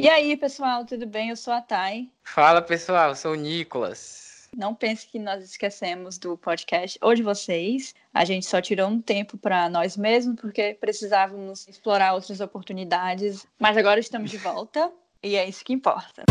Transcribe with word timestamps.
E 0.00 0.08
aí, 0.08 0.36
pessoal, 0.36 0.84
tudo 0.84 1.08
bem? 1.08 1.30
Eu 1.30 1.36
sou 1.36 1.52
a 1.52 1.60
Thay. 1.60 2.08
Fala, 2.22 2.62
pessoal, 2.62 3.08
eu 3.08 3.16
sou 3.16 3.32
o 3.32 3.34
Nicolas. 3.34 4.48
Não 4.56 4.72
pense 4.72 5.08
que 5.08 5.18
nós 5.18 5.42
esquecemos 5.42 6.18
do 6.18 6.38
podcast 6.38 6.96
ou 7.02 7.16
de 7.16 7.22
vocês. 7.24 7.96
A 8.14 8.24
gente 8.24 8.46
só 8.46 8.60
tirou 8.60 8.86
um 8.86 9.02
tempo 9.02 9.36
para 9.36 9.68
nós 9.68 9.96
mesmos 9.96 10.40
porque 10.40 10.74
precisávamos 10.80 11.66
explorar 11.66 12.14
outras 12.14 12.38
oportunidades. 12.38 13.44
Mas 13.58 13.76
agora 13.76 13.98
estamos 13.98 14.30
de 14.30 14.38
volta 14.38 14.88
e 15.20 15.34
é 15.34 15.48
isso 15.48 15.64
que 15.64 15.72
importa. 15.72 16.22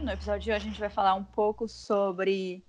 No 0.00 0.12
episódio 0.12 0.42
de 0.42 0.52
hoje 0.52 0.66
a 0.66 0.70
gente 0.70 0.78
vai 0.78 0.90
falar 0.90 1.16
um 1.16 1.24
pouco 1.24 1.66
sobre 1.66 2.62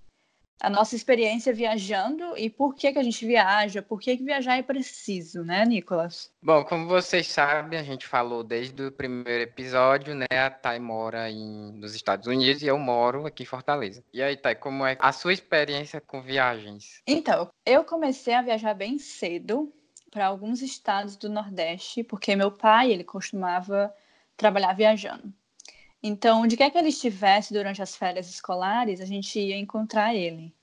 a 0.62 0.70
nossa 0.70 0.96
experiência 0.96 1.54
viajando 1.54 2.38
e 2.38 2.50
por 2.50 2.74
que, 2.74 2.92
que 2.92 3.00
a 3.00 3.04
gente 3.04 3.26
viaja, 3.26 3.82
por 3.82 4.00
que, 4.00 4.18
que 4.18 4.24
viajar 4.24 4.58
é 4.58 4.64
preciso, 4.64 5.44
né, 5.44 5.66
Nicolas? 5.66 6.32
Bom, 6.42 6.64
como 6.64 6.88
vocês 6.88 7.28
sabem, 7.28 7.78
a 7.78 7.84
gente 7.84 8.08
falou 8.08 8.44
desde 8.44 8.84
o 8.84 8.92
primeiro 8.92 9.44
episódio, 9.44 10.16
né? 10.16 10.26
A 10.32 10.50
Thay 10.50 10.80
mora 10.80 11.30
em, 11.30 11.72
nos 11.74 11.96
Estados 11.96 12.28
Unidos 12.28 12.62
e 12.62 12.68
eu 12.68 12.80
moro 12.80 13.26
aqui 13.26 13.44
em 13.44 13.48
Fortaleza. 13.48 14.04
E 14.14 14.22
aí, 14.22 14.38
Thay, 14.38 14.56
como 14.56 14.86
é 14.86 14.98
a 15.00 15.12
sua 15.12 15.34
experiência 15.34 16.00
com 16.00 16.22
viagens? 16.22 17.02
Então, 17.06 17.50
eu 17.66 17.84
comecei 17.84 18.34
a 18.34 18.42
viajar 18.42 18.74
bem 18.74 18.98
cedo 18.98 19.74
para 20.10 20.28
alguns 20.28 20.62
estados 20.62 21.18
do 21.18 21.28
Nordeste, 21.30 22.04
porque 22.04 22.36
meu 22.36 22.52
pai, 22.52 22.92
ele 22.92 23.04
costumava 23.04 23.94
trabalhar 24.38 24.74
viajando. 24.74 25.34
Então, 26.06 26.42
onde 26.42 26.58
quer 26.58 26.70
que 26.70 26.78
ele 26.78 26.90
estivesse 26.90 27.54
durante 27.54 27.82
as 27.82 27.96
férias 27.96 28.30
escolares, 28.30 29.00
a 29.00 29.06
gente 29.06 29.40
ia 29.40 29.58
encontrar 29.58 30.14
ele. 30.14 30.54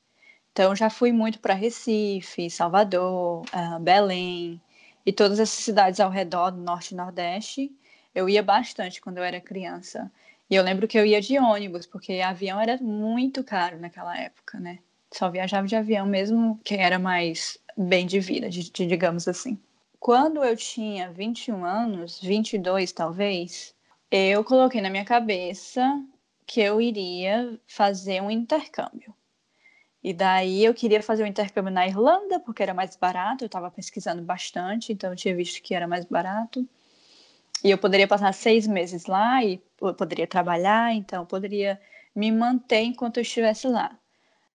Então, 0.52 0.76
já 0.76 0.90
fui 0.90 1.12
muito 1.12 1.38
para 1.38 1.54
Recife, 1.54 2.50
Salvador, 2.50 3.42
uh, 3.47 3.80
Belém 3.80 4.60
e 5.06 5.12
todas 5.12 5.41
essas 5.41 5.64
cidades 5.64 5.98
ao 5.98 6.10
redor 6.10 6.50
do 6.50 6.60
Norte 6.60 6.92
e 6.92 6.97
Nordeste. 6.97 7.72
Eu 8.14 8.28
ia 8.28 8.42
bastante 8.42 9.00
quando 9.00 9.16
eu 9.16 9.24
era 9.24 9.41
criança. 9.41 10.12
E 10.50 10.55
eu 10.56 10.62
lembro 10.62 10.86
que 10.86 10.98
eu 10.98 11.06
ia 11.06 11.20
de 11.22 11.38
ônibus, 11.38 11.86
porque 11.86 12.20
avião 12.20 12.60
era 12.60 12.77
muito 12.78 13.42
caro 13.42 13.78
naquela 13.78 14.19
época, 14.19 14.60
né? 14.60 14.80
Só 15.10 15.30
viajava 15.30 15.66
de 15.66 15.75
avião 15.75 16.06
mesmo 16.06 16.60
quem 16.62 16.82
era 16.82 16.98
mais 16.98 17.56
bem 17.77 18.06
de 18.06 18.20
vida, 18.20 18.50
de, 18.50 18.70
de, 18.70 18.86
digamos 18.86 19.27
assim. 19.27 19.58
Quando 19.98 20.44
eu 20.44 20.56
tinha 20.56 21.10
21 21.10 21.64
anos, 21.64 22.20
22 22.20 22.92
talvez, 22.92 23.75
eu 24.11 24.42
coloquei 24.44 24.80
na 24.80 24.91
minha 24.91 25.05
cabeça 25.05 25.83
que 26.47 26.61
eu 26.61 26.80
iria 26.80 27.58
fazer 27.66 28.20
um 28.20 28.30
intercâmbio. 28.30 29.14
E 30.03 30.12
daí 30.12 30.64
eu 30.64 30.75
queria 30.75 31.03
fazer 31.03 31.22
um 31.22 31.27
intercâmbio 31.27 31.72
na 31.72 31.86
Irlanda, 31.86 32.41
porque 32.41 32.62
era 32.62 32.75
mais 32.75 32.97
barato, 32.97 33.44
eu 33.44 33.47
estava 33.47 33.70
pesquisando 33.70 34.22
bastante, 34.22 34.92
então 34.92 35.11
eu 35.11 35.16
tinha 35.16 35.36
visto 35.36 35.62
que 35.62 35.75
era 35.75 35.86
mais 35.86 36.05
barato. 36.06 36.66
E 37.62 37.70
eu 37.70 37.78
poderia 37.78 38.08
passar 38.08 38.33
seis 38.33 38.66
meses 38.66 39.06
lá 39.06 39.44
e 39.44 39.62
eu 39.81 39.94
poderia 39.94 40.27
trabalhar, 40.27 40.94
então 40.94 41.22
eu 41.22 41.27
poderia 41.27 41.78
me 42.14 42.33
manter 42.33 42.81
enquanto 42.81 43.19
eu 43.19 43.22
estivesse 43.22 43.69
lá. 43.69 43.97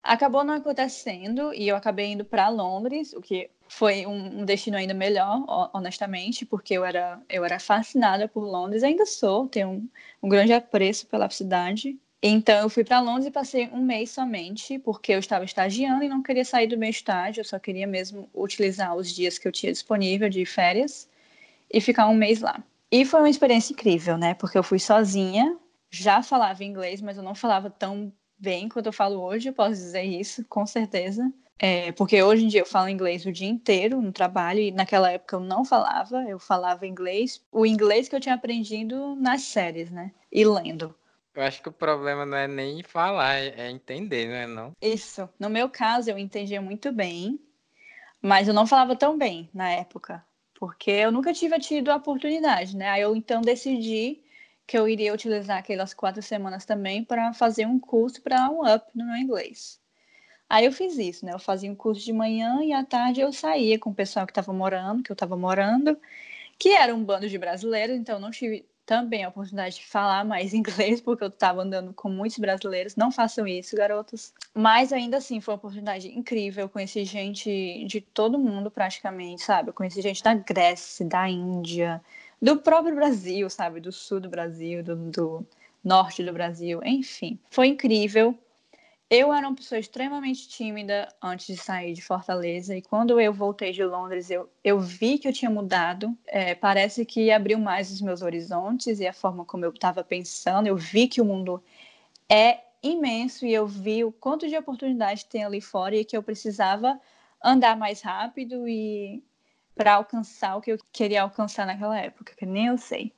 Acabou 0.02 0.44
não 0.44 0.54
acontecendo 0.54 1.54
e 1.54 1.68
eu 1.68 1.76
acabei 1.76 2.12
indo 2.14 2.26
para 2.26 2.50
Londres, 2.50 3.14
o 3.14 3.22
que 3.22 3.50
foi 3.74 4.06
um, 4.06 4.46
destino 4.46 4.78
ainda 4.78 4.94
melhor, 4.94 5.44
honestamente, 5.74 6.46
porque 6.46 6.76
eu 6.76 6.86
era, 6.86 7.20
eu 7.28 7.44
era 7.44 7.60
fascinada 7.60 8.28
por 8.28 8.44
Londres, 8.44 8.84
ainda 8.84 9.04
sou, 9.06 9.48
tenho 9.48 9.70
um, 9.70 9.90
um 10.22 10.30
grande 10.30 10.54
apreço 10.54 11.08
pela 11.08 11.28
cidade. 11.30 11.98
Então 12.22 12.56
eu 12.62 12.70
fui 12.70 12.84
para 12.84 13.02
Londres 13.02 13.26
e 13.26 13.32
passei 13.32 13.68
um 13.74 13.82
mês 13.82 14.12
somente, 14.12 14.78
porque 14.78 15.12
eu 15.12 15.20
estava 15.20 15.44
estagiando 15.44 16.04
e 16.04 16.08
não 16.08 16.22
queria 16.22 16.46
sair 16.46 16.68
do 16.68 16.78
meu 16.78 16.90
estágio, 16.90 17.42
eu 17.42 17.46
só 17.46 17.58
queria 17.58 17.88
mesmo 17.88 18.30
utilizar 18.34 18.96
os 18.96 19.12
dias 19.12 19.40
que 19.40 19.48
eu 19.48 19.52
tinha 19.52 19.72
disponível 19.72 20.30
de 20.30 20.46
férias 20.46 21.10
e 21.72 21.82
ficar 21.82 22.08
um 22.08 22.14
mês 22.14 22.42
lá. 22.42 22.64
E 22.92 23.04
foi 23.06 23.22
uma 23.22 23.30
experiência 23.30 23.74
incrível, 23.74 24.18
né? 24.18 24.36
Porque 24.36 24.58
eu 24.58 24.64
fui 24.64 24.78
sozinha, 24.78 25.58
já 25.90 26.22
falava 26.22 26.64
inglês, 26.64 27.02
mas 27.02 27.18
eu 27.18 27.24
não 27.24 27.34
falava 27.34 27.72
tão 27.72 28.14
bem 28.38 28.70
quanto 28.70 28.86
eu 28.86 28.94
falo 28.94 29.20
hoje, 29.20 29.50
eu 29.50 29.54
posso 29.54 29.72
dizer 29.72 30.04
isso, 30.04 30.46
com 30.48 30.66
certeza. 30.66 31.28
É, 31.60 31.92
porque 31.94 32.22
hoje 32.22 32.46
em 32.46 32.48
dia 32.48 32.62
eu 32.62 32.66
falo 32.66 32.90
inglês 32.90 33.26
o 33.26 33.32
dia 33.32 33.48
inteiro 33.48 34.02
no 34.02 34.12
trabalho 34.12 34.60
e 34.60 34.72
naquela 34.72 35.12
época 35.12 35.36
eu 35.36 35.40
não 35.40 35.64
falava, 35.64 36.24
eu 36.24 36.40
falava 36.40 36.88
inglês, 36.88 37.42
o 37.52 37.66
inglês 37.66 38.10
que 38.10 38.16
eu 38.16 38.20
tinha 38.20 38.36
aprendido 38.36 39.16
nas 39.16 39.44
séries, 39.44 39.90
né? 39.90 40.12
E 40.32 40.44
lendo. 40.44 40.96
Eu 41.36 41.42
acho 41.42 41.62
que 41.64 41.70
o 41.70 41.74
problema 41.74 42.26
não 42.26 42.38
é 42.38 42.48
nem 42.48 42.84
falar, 42.84 43.36
é, 43.38 43.48
é 43.58 43.72
entender, 43.72 44.28
não 44.28 44.36
é 44.36 44.48
não? 44.48 44.72
Isso. 44.82 45.28
No 45.40 45.50
meu 45.50 45.68
caso, 45.68 46.10
eu 46.10 46.18
entendia 46.18 46.62
muito 46.62 46.92
bem, 46.92 47.40
mas 48.22 48.48
eu 48.48 48.54
não 48.54 48.68
falava 48.68 48.96
tão 48.96 49.18
bem 49.18 49.50
na 49.54 49.70
época, 49.72 50.24
porque 50.60 50.92
eu 50.92 51.12
nunca 51.12 51.34
tive 51.34 51.58
tido 51.60 51.90
a 51.90 51.96
oportunidade, 51.96 52.76
né? 52.78 52.90
Aí 52.90 53.02
eu 53.02 53.16
então 53.16 53.42
decidi 53.42 54.24
que 54.68 54.78
eu 54.78 54.88
iria 54.88 55.14
utilizar 55.14 55.58
aquelas 55.58 55.94
quatro 55.94 56.22
semanas 56.22 56.66
também 56.66 57.04
para 57.04 57.34
fazer 57.34 57.66
um 57.66 57.80
curso 57.80 58.22
para 58.22 58.50
um 58.50 58.62
up 58.62 58.86
no 58.96 59.06
meu 59.06 59.18
inglês. 59.18 59.82
Aí 60.54 60.66
eu 60.66 60.72
fiz 60.72 61.00
isso, 61.00 61.26
né? 61.26 61.34
Eu 61.34 61.40
fazia 61.40 61.72
um 61.72 61.74
curso 61.74 62.06
de 62.06 62.14
manhã 62.14 62.64
e 62.64 62.72
à 62.72 62.86
tarde 62.86 63.20
eu 63.20 63.34
saía 63.34 63.80
com 63.80 63.90
o 63.90 63.94
pessoal 63.94 64.24
que 64.24 64.32
estava 64.32 64.54
morando, 64.54 65.02
que 65.02 65.12
eu 65.12 65.16
estava 65.16 65.36
morando, 65.36 65.98
que 66.60 66.70
era 66.70 66.94
um 66.94 67.04
bando 67.04 67.28
de 67.28 67.40
brasileiros, 67.40 67.98
então 67.98 68.18
eu 68.18 68.22
não 68.22 68.30
tive 68.30 68.64
também 68.86 69.24
a 69.24 69.30
oportunidade 69.30 69.78
de 69.78 69.86
falar 69.88 70.24
mais 70.24 70.54
inglês, 70.54 71.02
porque 71.02 71.24
eu 71.24 71.30
estava 71.30 71.64
andando 71.64 71.92
com 71.92 72.08
muitos 72.08 72.38
brasileiros. 72.38 72.96
Não 72.96 73.12
façam 73.12 73.48
isso, 73.48 73.76
garotos. 73.76 74.32
Mas 74.54 74.94
ainda 74.94 75.18
assim, 75.18 75.42
foi 75.42 75.56
uma 75.56 75.58
oportunidade 75.58 76.08
incrível. 76.08 76.66
Eu 76.66 76.70
conheci 76.70 77.04
gente 77.04 77.84
de 77.88 78.00
todo 78.00 78.38
mundo, 78.38 78.70
praticamente, 78.70 79.42
sabe? 79.42 79.70
Eu 79.70 79.74
conheci 79.74 80.04
gente 80.04 80.22
da 80.22 80.36
Grécia, 80.36 81.04
da 81.04 81.28
Índia, 81.28 82.00
do 82.40 82.58
próprio 82.58 82.94
Brasil, 82.94 83.50
sabe? 83.50 83.80
Do 83.80 83.92
sul 83.92 84.20
do 84.20 84.30
Brasil, 84.30 84.84
do, 84.84 84.96
do 84.96 85.48
norte 85.84 86.24
do 86.24 86.32
Brasil, 86.32 86.80
enfim. 86.84 87.40
Foi 87.50 87.66
incrível. 87.70 88.38
Eu 89.10 89.32
era 89.32 89.48
uma 89.48 89.56
pessoa 89.56 89.78
extremamente 89.80 90.48
tímida 90.50 91.08
antes 91.22 91.46
de 91.46 91.58
sair 91.58 91.94
de 91.94 92.02
Fortaleza, 92.02 92.76
e 92.76 92.82
quando 92.82 93.20
eu 93.20 93.32
voltei 93.32 93.72
de 93.72 93.84
Londres, 93.84 94.32
eu, 94.32 94.50
eu 94.64 94.80
vi 94.80 95.20
que 95.20 95.28
eu 95.28 95.34
tinha 95.34 95.52
mudado. 95.52 96.18
É, 96.26 96.56
parece 96.56 97.06
que 97.06 97.32
abriu 97.32 97.60
mais 97.60 97.92
os 97.92 98.02
meus 98.02 98.22
horizontes 98.22 99.00
e 99.00 99.08
a 99.08 99.14
forma 99.14 99.46
como 99.46 99.66
eu 99.66 99.72
estava 99.72 100.04
pensando. 100.04 100.68
Eu 100.68 100.76
vi 100.76 101.08
que 101.08 101.22
o 101.22 101.26
mundo 101.26 101.64
é 102.30 102.62
imenso 102.82 103.46
e 103.46 103.54
eu 103.54 103.68
vi 103.68 104.04
o 104.04 104.12
quanto 104.12 104.48
de 104.48 104.58
oportunidade 104.58 105.26
tem 105.26 105.44
ali 105.44 105.62
fora 105.62 105.96
e 105.96 106.06
que 106.06 106.18
eu 106.18 106.24
precisava 106.24 107.00
andar 107.44 107.78
mais 107.78 108.02
rápido 108.02 108.68
e 108.68 109.24
para 109.76 109.96
alcançar 109.96 110.56
o 110.58 110.62
que 110.62 110.72
eu 110.72 110.78
queria 110.92 111.24
alcançar 111.24 111.66
naquela 111.66 111.98
época, 112.00 112.34
que 112.36 112.46
nem 112.46 112.68
eu 112.68 112.78
sei. 112.78 113.14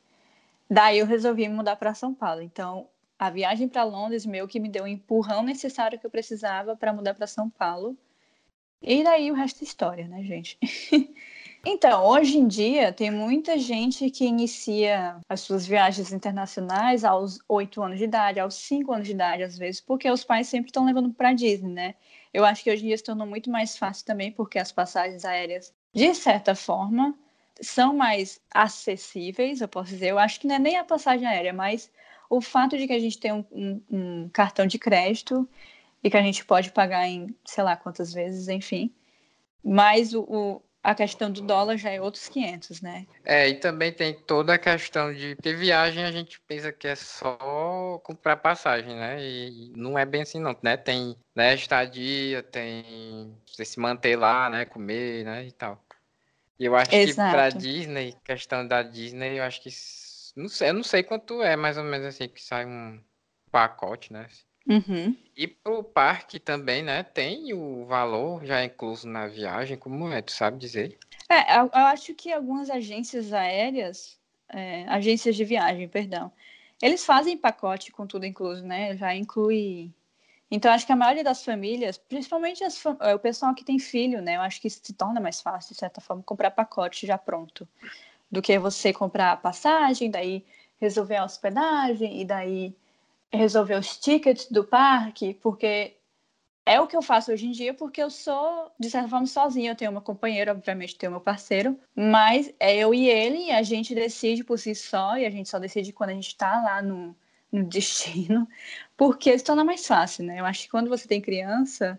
Daí 0.69 1.00
eu 1.00 1.06
resolvi 1.06 1.47
mudar 1.47 1.75
para 1.75 1.94
São 1.94 2.13
Paulo. 2.13 2.41
Então, 2.41 2.88
a 3.18 3.30
viagem 3.30 3.68
para 3.68 3.84
Londres 3.84 4.26
meio 4.26 4.48
que 4.48 4.59
me 4.59 4.70
deu 4.70 4.84
o 4.84 4.86
um 4.86 4.90
empurrão 4.90 5.42
necessário 5.44 6.00
que 6.00 6.06
eu 6.06 6.12
precisava 6.12 6.76
para 6.76 6.94
mudar 6.94 7.14
para 7.14 7.28
São 7.28 7.50
Paulo. 7.50 7.98
E 8.81 9.03
daí 9.03 9.31
o 9.31 9.34
resto 9.34 9.64
é 9.64 9.64
história, 9.64 10.08
né, 10.08 10.22
gente? 10.24 10.59
então, 11.66 12.06
hoje 12.06 12.38
em 12.38 12.48
dia, 12.48 12.92
tem 12.92 13.09
muita 13.09 13.58
gente 13.58 14.09
que 14.12 14.26
inicia 14.26 15.18
as 15.28 15.42
suas 15.42 15.66
viagens 15.66 16.12
internacionais 16.12 17.03
aos 17.03 17.40
8 17.48 17.81
anos 17.81 17.98
de 17.98 18.03
idade, 18.03 18.40
aos 18.40 18.56
5 18.56 18.92
anos 18.94 19.08
de 19.08 19.14
idade, 19.14 19.44
às 19.44 19.58
vezes, 19.58 19.82
porque 19.82 20.09
os 20.12 20.24
pais 20.24 20.47
sempre 20.47 20.70
estão 20.70 20.86
levando 20.86 21.12
para 21.14 21.34
Disney, 21.34 21.72
né? 21.72 21.96
Eu 22.34 22.44
acho 22.46 22.64
que 22.64 22.70
hoje 22.70 22.84
em 22.84 22.88
dia 22.88 22.97
se 22.97 23.03
tornou 23.03 23.26
muito 23.26 23.50
mais 23.50 23.78
fácil 23.78 24.06
também, 24.06 24.32
porque 24.32 24.59
as 24.59 24.72
passagens 24.72 25.24
aéreas, 25.24 25.74
de 25.94 26.14
certa 26.14 26.53
forma, 26.53 27.18
são 27.62 27.96
mais 27.96 28.42
acessíveis, 28.53 29.62
eu 29.62 29.68
posso 29.68 29.92
dizer. 29.92 30.09
Eu 30.09 30.20
acho 30.20 30.40
que 30.40 30.47
não 30.47 30.56
é 30.56 30.59
nem 30.59 30.78
a 30.78 30.84
passagem 30.84 31.26
aérea, 31.26 31.53
mas 31.53 31.90
o 32.30 32.41
fato 32.41 32.78
de 32.78 32.88
que 32.88 32.94
a 32.94 33.00
gente 33.00 33.19
tem 33.19 33.31
um, 33.31 33.46
um, 33.52 33.81
um, 33.91 34.30
cartão 34.30 34.66
de 34.66 34.80
crédito 34.80 35.47
e 36.03 36.09
que 36.09 36.18
a 36.18 36.22
gente 36.22 36.46
pode 36.46 36.72
pagar 36.72 37.08
em 37.08 37.35
sei 37.46 37.64
lá 37.64 37.76
quantas 37.76 38.14
vezes, 38.14 38.47
enfim. 38.47 38.91
Mas 39.64 40.14
o, 40.14 40.22
o, 40.22 40.61
a 40.84 40.94
questão 40.94 41.32
do 41.32 41.41
dólar 41.41 41.78
já 41.78 41.90
é 41.90 41.99
outros 41.99 42.29
500, 42.29 42.82
né? 42.82 43.08
É, 43.23 43.49
e 43.49 43.55
também 43.55 43.91
tem 43.91 44.14
toda 44.14 44.53
a 44.53 44.59
questão 44.59 45.11
de 45.11 45.35
ter 45.35 45.55
viagem, 45.55 46.03
a 46.03 46.11
gente 46.11 46.40
pensa 46.41 46.72
que 46.72 46.88
é 46.88 46.96
só 46.96 47.99
comprar 48.03 48.38
passagem, 48.38 48.96
né? 48.96 49.17
E 49.20 49.73
não 49.76 49.97
é 49.97 50.05
bem 50.05 50.22
assim 50.22 50.40
não, 50.40 50.55
né? 50.61 50.78
Tem 50.78 51.16
né, 51.35 51.55
estadia, 51.55 52.44
tem 52.44 53.35
você 53.46 53.66
se 53.66 53.79
manter 53.79 54.16
lá, 54.16 54.47
né? 54.49 54.66
Comer, 54.66 55.26
né? 55.26 55.46
E 55.46 55.52
tal. 55.52 55.84
E 56.59 56.66
eu 56.66 56.76
acho 56.76 56.96
Exato. 56.96 57.29
que 57.29 57.32
para 57.32 57.49
Disney, 57.49 58.16
questão 58.23 58.66
da 58.66 58.82
Disney, 58.82 59.40
eu 59.40 59.44
acho 59.44 59.61
que 59.61 59.72
não 60.35 60.49
sei, 60.49 60.70
eu 60.70 60.73
não 60.73 60.84
sei 60.84 61.03
quanto 61.03 61.41
é, 61.41 61.55
mais 61.55 61.78
ou 61.78 61.84
menos 61.84 62.08
assim, 62.08 62.28
que 62.28 62.41
sai 62.41 62.66
um 62.66 62.99
pacote, 63.52 64.11
né? 64.11 64.28
Uhum. 64.67 65.16
E 65.37 65.47
pro 65.47 65.84
parque 65.84 66.40
também, 66.40 66.84
né? 66.84 67.03
Tem 67.03 67.53
o 67.53 67.85
valor 67.85 68.46
já 68.46 68.64
incluso 68.64 69.08
na 69.08 69.28
viagem, 69.28 69.78
como 69.78 70.11
é? 70.11 70.22
Tu 70.22 70.32
sabe 70.32 70.58
dizer? 70.58 70.97
É, 71.29 71.59
eu, 71.59 71.70
acho 71.73 72.14
que 72.14 72.32
algumas 72.32 72.70
agências 72.70 73.32
aéreas, 73.34 74.20
é, 74.49 74.85
agências 74.87 75.35
de 75.35 75.46
viagem, 75.46 75.87
perdão, 75.87 76.32
eles 76.82 77.05
fazem 77.05 77.37
pacote 77.37 77.91
com 77.91 78.05
tudo 78.05 78.26
incluso, 78.26 78.66
né? 78.66 78.96
Já 78.97 79.16
inclui 79.16 79.91
Então, 80.49 80.72
acho 80.72 80.85
que 80.85 80.91
a 80.91 80.96
maioria 80.96 81.23
das 81.23 81.43
famílias, 81.43 81.97
principalmente 81.97 82.64
as, 82.64 82.84
é, 83.02 83.16
o 83.16 83.20
pessoal 83.20 83.53
que 83.55 83.64
tem 83.64 83.79
filho, 83.79 84.22
né? 84.22 84.35
Eu 84.35 84.41
acho 84.41 84.61
que 84.61 84.70
se 84.70 84.93
torna 84.93 85.20
mais 85.22 85.41
fácil, 85.41 85.73
de 85.73 85.79
certa 85.79 86.02
forma, 86.02 86.23
comprar 86.23 86.52
pacote 86.52 87.08
já 87.08 87.17
pronto. 87.17 87.67
Do 88.35 88.41
que 88.41 88.59
você 88.59 88.91
comprar 88.91 89.41
passagem, 89.41 90.11
daí 90.11 90.46
resolver 90.78 91.16
a 91.16 91.23
hospedagem 91.23 92.20
e 92.22 92.26
daí 92.26 92.76
resolver 93.32 93.76
os 93.76 93.97
tickets 93.97 94.52
do 94.52 94.61
parque, 94.61 95.35
porque 95.35 95.96
é 96.66 96.82
o 96.82 96.85
que 96.85 96.97
eu 96.97 97.02
faço 97.02 97.32
hoje 97.32 97.47
em 97.47 97.52
dia, 97.52 97.73
porque 97.73 98.03
eu 98.03 98.09
sou, 98.09 98.70
de 98.78 98.90
certa 98.90 99.08
forma, 99.08 99.26
sozinha. 99.26 99.72
Eu 99.72 99.76
tenho 99.76 99.91
uma 99.91 100.02
companheira, 100.02 100.52
obviamente, 100.52 100.97
tenho 100.97 101.14
meu 101.14 101.22
parceiro, 101.22 101.79
mas 101.96 102.53
é 102.59 102.76
eu 102.76 102.93
e 102.93 103.08
ele, 103.08 103.46
e 103.46 103.52
a 103.52 103.64
gente 103.64 103.96
decide 103.96 104.43
por 104.43 104.59
si 104.59 104.76
só, 104.76 105.17
e 105.17 105.26
a 105.26 105.29
gente 105.29 105.47
só 105.47 105.58
decide 105.58 105.93
quando 105.93 106.09
a 106.09 106.14
gente 106.14 106.28
está 106.28 106.61
lá 106.61 106.82
no, 106.82 107.16
no 107.49 107.64
destino, 107.64 108.46
porque 108.97 109.37
se 109.37 109.46
torna 109.46 109.64
mais 109.64 109.87
fácil, 109.87 110.26
né? 110.26 110.41
Eu 110.41 110.46
acho 110.46 110.64
que 110.64 110.70
quando 110.70 110.90
você 110.90 111.08
tem 111.08 111.22
criança, 111.22 111.97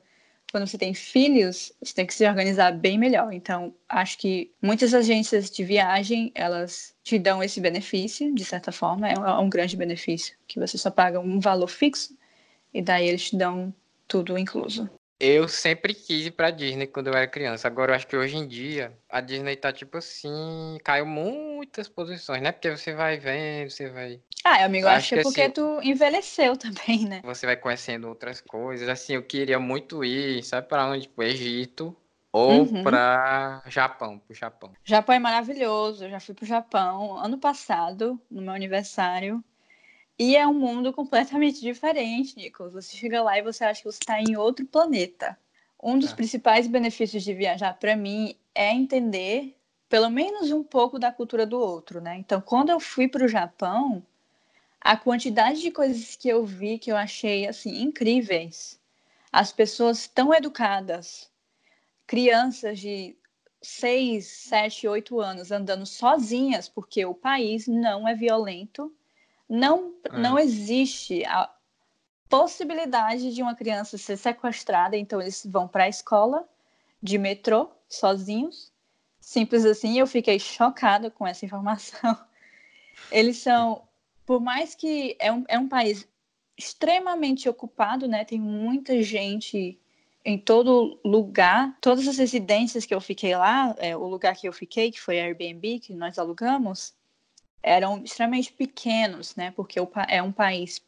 quando 0.50 0.66
você 0.66 0.78
tem 0.78 0.94
filhos, 0.94 1.72
você 1.82 1.94
tem 1.94 2.06
que 2.06 2.14
se 2.14 2.26
organizar 2.26 2.72
bem 2.72 2.98
melhor. 2.98 3.32
Então, 3.32 3.74
acho 3.88 4.18
que 4.18 4.52
muitas 4.62 4.94
agências 4.94 5.50
de 5.50 5.64
viagem, 5.64 6.32
elas 6.34 6.94
te 7.02 7.18
dão 7.18 7.42
esse 7.42 7.60
benefício, 7.60 8.34
de 8.34 8.44
certa 8.44 8.72
forma, 8.72 9.08
é 9.08 9.18
um, 9.18 9.26
é 9.26 9.38
um 9.38 9.48
grande 9.48 9.76
benefício, 9.76 10.36
que 10.46 10.58
você 10.58 10.78
só 10.78 10.90
paga 10.90 11.20
um 11.20 11.40
valor 11.40 11.68
fixo 11.68 12.16
e 12.72 12.82
daí 12.82 13.08
eles 13.08 13.30
te 13.30 13.36
dão 13.36 13.74
tudo 14.06 14.38
incluso. 14.38 14.88
Eu 15.18 15.48
sempre 15.48 15.94
quis 15.94 16.26
ir 16.26 16.32
pra 16.32 16.50
Disney 16.50 16.86
quando 16.86 17.06
eu 17.06 17.14
era 17.14 17.26
criança. 17.26 17.66
Agora 17.66 17.92
eu 17.92 17.96
acho 17.96 18.06
que 18.06 18.16
hoje 18.16 18.36
em 18.36 18.46
dia 18.46 18.92
a 19.08 19.22
Disney 19.22 19.56
tá 19.56 19.72
tipo 19.72 19.96
assim, 19.96 20.78
caiu 20.84 21.06
muitas 21.06 21.88
posições, 21.88 22.42
né? 22.42 22.52
Porque 22.52 22.70
você 22.70 22.92
vai 22.92 23.18
vendo, 23.18 23.70
você 23.70 23.88
vai. 23.88 24.20
Ah, 24.48 24.64
amigo, 24.64 24.86
acho, 24.86 24.98
acho 24.98 25.08
que 25.08 25.14
é 25.18 25.22
porque 25.24 25.42
assim, 25.42 25.50
tu 25.50 25.80
envelheceu 25.82 26.54
também, 26.56 27.04
né? 27.04 27.20
Você 27.24 27.46
vai 27.46 27.56
conhecendo 27.56 28.08
outras 28.08 28.40
coisas. 28.40 28.88
Assim, 28.88 29.14
eu 29.14 29.22
queria 29.24 29.58
muito 29.58 30.04
ir, 30.04 30.40
sabe 30.44 30.68
para 30.68 30.86
onde? 30.86 31.08
Pro 31.08 31.24
Egito 31.24 31.96
ou 32.30 32.60
uhum. 32.60 32.84
para 32.84 33.60
Japão, 33.66 34.20
pro 34.20 34.32
Japão. 34.32 34.72
Japão 34.84 35.16
é 35.16 35.18
maravilhoso. 35.18 36.04
Eu 36.04 36.10
já 36.10 36.20
fui 36.20 36.32
pro 36.32 36.46
Japão 36.46 37.16
ano 37.16 37.38
passado, 37.38 38.20
no 38.30 38.40
meu 38.40 38.54
aniversário. 38.54 39.42
E 40.16 40.36
é 40.36 40.46
um 40.46 40.54
mundo 40.54 40.92
completamente 40.92 41.60
diferente, 41.60 42.36
Nicolas. 42.36 42.72
Você 42.72 42.96
chega 42.96 43.20
lá 43.22 43.36
e 43.36 43.42
você 43.42 43.64
acha 43.64 43.82
que 43.82 43.90
você 43.90 43.98
está 44.00 44.20
em 44.20 44.36
outro 44.36 44.64
planeta. 44.64 45.36
Um 45.82 45.98
dos 45.98 46.12
é. 46.12 46.14
principais 46.14 46.68
benefícios 46.68 47.24
de 47.24 47.34
viajar 47.34 47.74
para 47.74 47.96
mim 47.96 48.36
é 48.54 48.72
entender 48.72 49.56
pelo 49.88 50.08
menos 50.08 50.52
um 50.52 50.62
pouco 50.62 51.00
da 51.00 51.10
cultura 51.10 51.44
do 51.44 51.58
outro, 51.58 52.00
né? 52.00 52.16
Então, 52.16 52.40
quando 52.40 52.70
eu 52.70 52.78
fui 52.78 53.08
para 53.08 53.24
o 53.24 53.28
Japão, 53.28 54.04
a 54.92 54.96
quantidade 54.96 55.60
de 55.60 55.70
coisas 55.70 56.16
que 56.16 56.28
eu 56.28 56.44
vi 56.44 56.78
que 56.78 56.90
eu 56.90 56.96
achei 56.96 57.46
assim 57.46 57.82
incríveis. 57.82 58.80
As 59.32 59.52
pessoas 59.52 60.06
tão 60.06 60.32
educadas, 60.32 61.30
crianças 62.06 62.78
de 62.78 63.16
6, 63.60 64.24
7, 64.26 64.88
8 64.88 65.20
anos 65.20 65.50
andando 65.50 65.84
sozinhas 65.84 66.68
porque 66.68 67.04
o 67.04 67.14
país 67.14 67.66
não 67.66 68.06
é 68.06 68.14
violento 68.14 68.94
não, 69.48 69.94
é. 70.04 70.18
não 70.18 70.38
existe 70.38 71.24
a 71.24 71.50
possibilidade 72.28 73.34
de 73.34 73.42
uma 73.42 73.54
criança 73.54 73.96
ser 73.96 74.16
sequestrada, 74.16 74.96
então 74.96 75.20
eles 75.20 75.46
vão 75.46 75.68
para 75.68 75.84
a 75.84 75.88
escola 75.88 76.48
de 77.02 77.18
metrô 77.18 77.70
sozinhos. 77.88 78.72
Simples 79.20 79.64
assim, 79.64 79.98
eu 79.98 80.06
fiquei 80.06 80.38
chocada 80.38 81.10
com 81.10 81.26
essa 81.26 81.44
informação. 81.44 82.16
Eles 83.10 83.38
são, 83.38 83.85
por 84.26 84.40
mais 84.40 84.74
que 84.74 85.16
é 85.20 85.32
um, 85.32 85.44
é 85.48 85.58
um 85.58 85.68
país 85.68 86.06
extremamente 86.58 87.48
ocupado, 87.48 88.08
né? 88.08 88.24
Tem 88.24 88.40
muita 88.40 89.00
gente 89.02 89.78
em 90.24 90.36
todo 90.36 90.98
lugar. 91.04 91.76
Todas 91.80 92.08
as 92.08 92.18
residências 92.18 92.84
que 92.84 92.92
eu 92.92 93.00
fiquei 93.00 93.36
lá, 93.36 93.74
é, 93.78 93.96
o 93.96 94.06
lugar 94.06 94.34
que 94.34 94.48
eu 94.48 94.52
fiquei, 94.52 94.90
que 94.90 95.00
foi 95.00 95.20
Airbnb, 95.20 95.78
que 95.78 95.94
nós 95.94 96.18
alugamos, 96.18 96.92
eram 97.62 98.02
extremamente 98.02 98.52
pequenos, 98.52 99.36
né? 99.36 99.52
Porque 99.52 99.78
é 100.08 100.22
um 100.22 100.32
país 100.32 100.82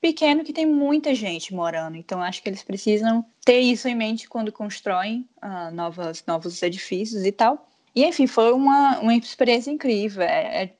pequeno 0.00 0.44
que 0.44 0.52
tem 0.52 0.66
muita 0.66 1.14
gente 1.14 1.52
morando. 1.52 1.96
Então, 1.96 2.22
acho 2.22 2.42
que 2.42 2.48
eles 2.48 2.62
precisam 2.62 3.24
ter 3.44 3.60
isso 3.60 3.88
em 3.88 3.94
mente 3.94 4.28
quando 4.28 4.52
constroem 4.52 5.28
uh, 5.42 5.74
novas, 5.74 6.22
novos 6.26 6.62
edifícios 6.62 7.24
e 7.24 7.32
tal. 7.32 7.66
E, 7.94 8.04
enfim, 8.04 8.26
foi 8.26 8.52
uma, 8.52 9.00
uma 9.00 9.14
experiência 9.16 9.70
incrível. 9.70 10.22
É, 10.22 10.64
é 10.64 10.74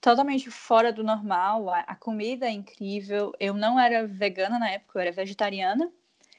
totalmente 0.00 0.50
fora 0.50 0.92
do 0.92 1.02
normal. 1.02 1.70
A, 1.70 1.80
a, 1.80 1.96
comida 1.96 2.46
é 2.46 2.50
incrível. 2.50 3.32
Eu 3.40 3.54
não 3.54 3.78
era 3.78 4.06
vegana 4.06 4.58
na 4.58 4.70
época, 4.70 4.98
eu 4.98 5.02
era 5.02 5.12
vegetariana. 5.12 5.90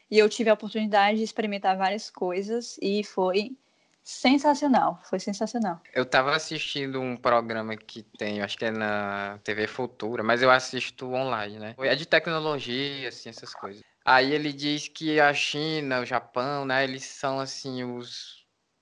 E 0.09 0.17
eu 0.17 0.29
tive 0.29 0.49
a 0.49 0.53
oportunidade 0.53 1.17
de 1.17 1.23
experimentar 1.23 1.77
várias 1.77 2.09
coisas 2.09 2.77
e 2.81 3.03
foi 3.03 3.57
sensacional, 4.01 5.01
foi 5.03 5.19
sensacional. 5.19 5.81
Eu 5.93 6.05
tava 6.05 6.33
assistindo 6.33 7.01
um 7.01 7.17
programa 7.17 7.75
que 7.75 8.03
tem, 8.03 8.41
acho 8.41 8.57
que 8.57 8.63
é 8.63 8.71
na 8.71 9.37
TV 9.43 9.67
Futura, 9.67 10.23
mas 10.23 10.41
eu 10.41 10.49
assisto 10.49 11.11
online, 11.11 11.59
né? 11.59 11.75
É 11.79 11.93
de 11.93 12.05
tecnologia, 12.05 13.09
assim, 13.09 13.27
essas 13.27 13.53
coisas. 13.53 13.83
Aí 14.05 14.31
ele 14.31 14.53
diz 14.53 14.87
que 14.87 15.19
a 15.19 15.33
China, 15.33 15.99
o 15.99 16.05
Japão, 16.05 16.63
né, 16.63 16.85
eles 16.85 17.03
são 17.03 17.37
assim 17.37 17.83
os 17.83 18.36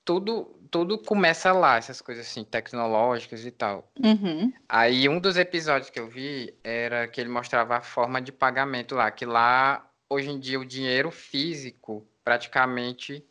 tudo 0.05 0.55
tudo 0.69 0.97
começa 0.97 1.53
lá, 1.53 1.77
essas 1.77 2.01
coisas 2.01 2.27
assim 2.27 2.43
tecnológicas 2.43 3.45
e 3.45 3.51
tal. 3.51 3.89
Uhum. 3.97 4.51
Aí 4.67 5.07
um 5.07 5.19
dos 5.19 5.37
episódios 5.37 5.89
que 5.89 5.99
eu 5.99 6.07
vi 6.07 6.53
era 6.63 7.07
que 7.07 7.21
ele 7.21 7.29
mostrava 7.29 7.77
a 7.77 7.81
forma 7.81 8.21
de 8.21 8.31
pagamento 8.31 8.93
lá, 8.93 9.09
que 9.09 9.25
lá 9.25 9.89
hoje 10.09 10.29
em 10.29 10.39
dia 10.39 10.59
o 10.59 10.65
dinheiro 10.65 11.11
físico 11.11 12.05
praticamente 12.25 13.23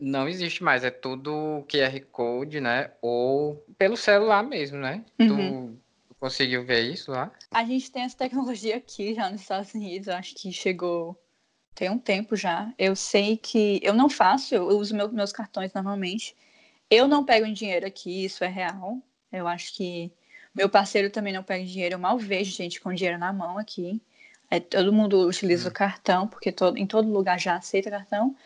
não 0.00 0.28
existe 0.28 0.64
mais, 0.64 0.84
é 0.84 0.90
tudo 0.90 1.64
QR 1.68 2.00
Code, 2.10 2.60
né? 2.60 2.90
Ou 3.00 3.64
pelo 3.78 3.96
celular 3.96 4.42
mesmo, 4.42 4.78
né? 4.78 5.04
Uhum. 5.20 5.28
Tu, 5.28 5.78
tu 6.08 6.14
conseguiu 6.18 6.64
ver 6.64 6.80
isso 6.80 7.10
lá? 7.10 7.30
A 7.50 7.64
gente 7.64 7.90
tem 7.90 8.02
essa 8.02 8.16
tecnologia 8.16 8.76
aqui 8.76 9.14
já 9.14 9.30
nos 9.30 9.42
Estados 9.42 9.74
Unidos, 9.74 10.08
acho 10.08 10.34
que 10.34 10.52
chegou 10.52 11.18
tem 11.74 11.90
um 11.90 11.98
tempo 11.98 12.36
já. 12.36 12.72
Eu 12.78 12.94
sei 12.96 13.36
que 13.36 13.80
eu 13.82 13.94
não 13.94 14.08
faço, 14.08 14.54
eu 14.54 14.68
uso 14.68 14.94
meu, 14.94 15.10
meus 15.12 15.32
cartões 15.32 15.72
normalmente. 15.72 16.36
Eu 16.90 17.08
não 17.08 17.24
pego 17.24 17.50
dinheiro 17.52 17.86
aqui, 17.86 18.24
isso 18.24 18.44
é 18.44 18.48
real. 18.48 18.98
Eu 19.32 19.48
acho 19.48 19.74
que 19.74 20.12
meu 20.54 20.68
parceiro 20.68 21.10
também 21.10 21.32
não 21.32 21.42
pega 21.42 21.64
dinheiro. 21.64 21.96
Eu 21.96 21.98
mal 21.98 22.18
vejo 22.18 22.52
gente 22.52 22.80
com 22.80 22.94
dinheiro 22.94 23.18
na 23.18 23.32
mão 23.32 23.58
aqui. 23.58 24.00
É, 24.50 24.60
todo 24.60 24.92
mundo 24.92 25.26
utiliza 25.26 25.68
hum. 25.68 25.70
o 25.70 25.74
cartão, 25.74 26.28
porque 26.28 26.52
todo, 26.52 26.78
em 26.78 26.86
todo 26.86 27.10
lugar 27.10 27.40
já 27.40 27.56
aceita 27.56 27.90
cartão. 27.90 28.36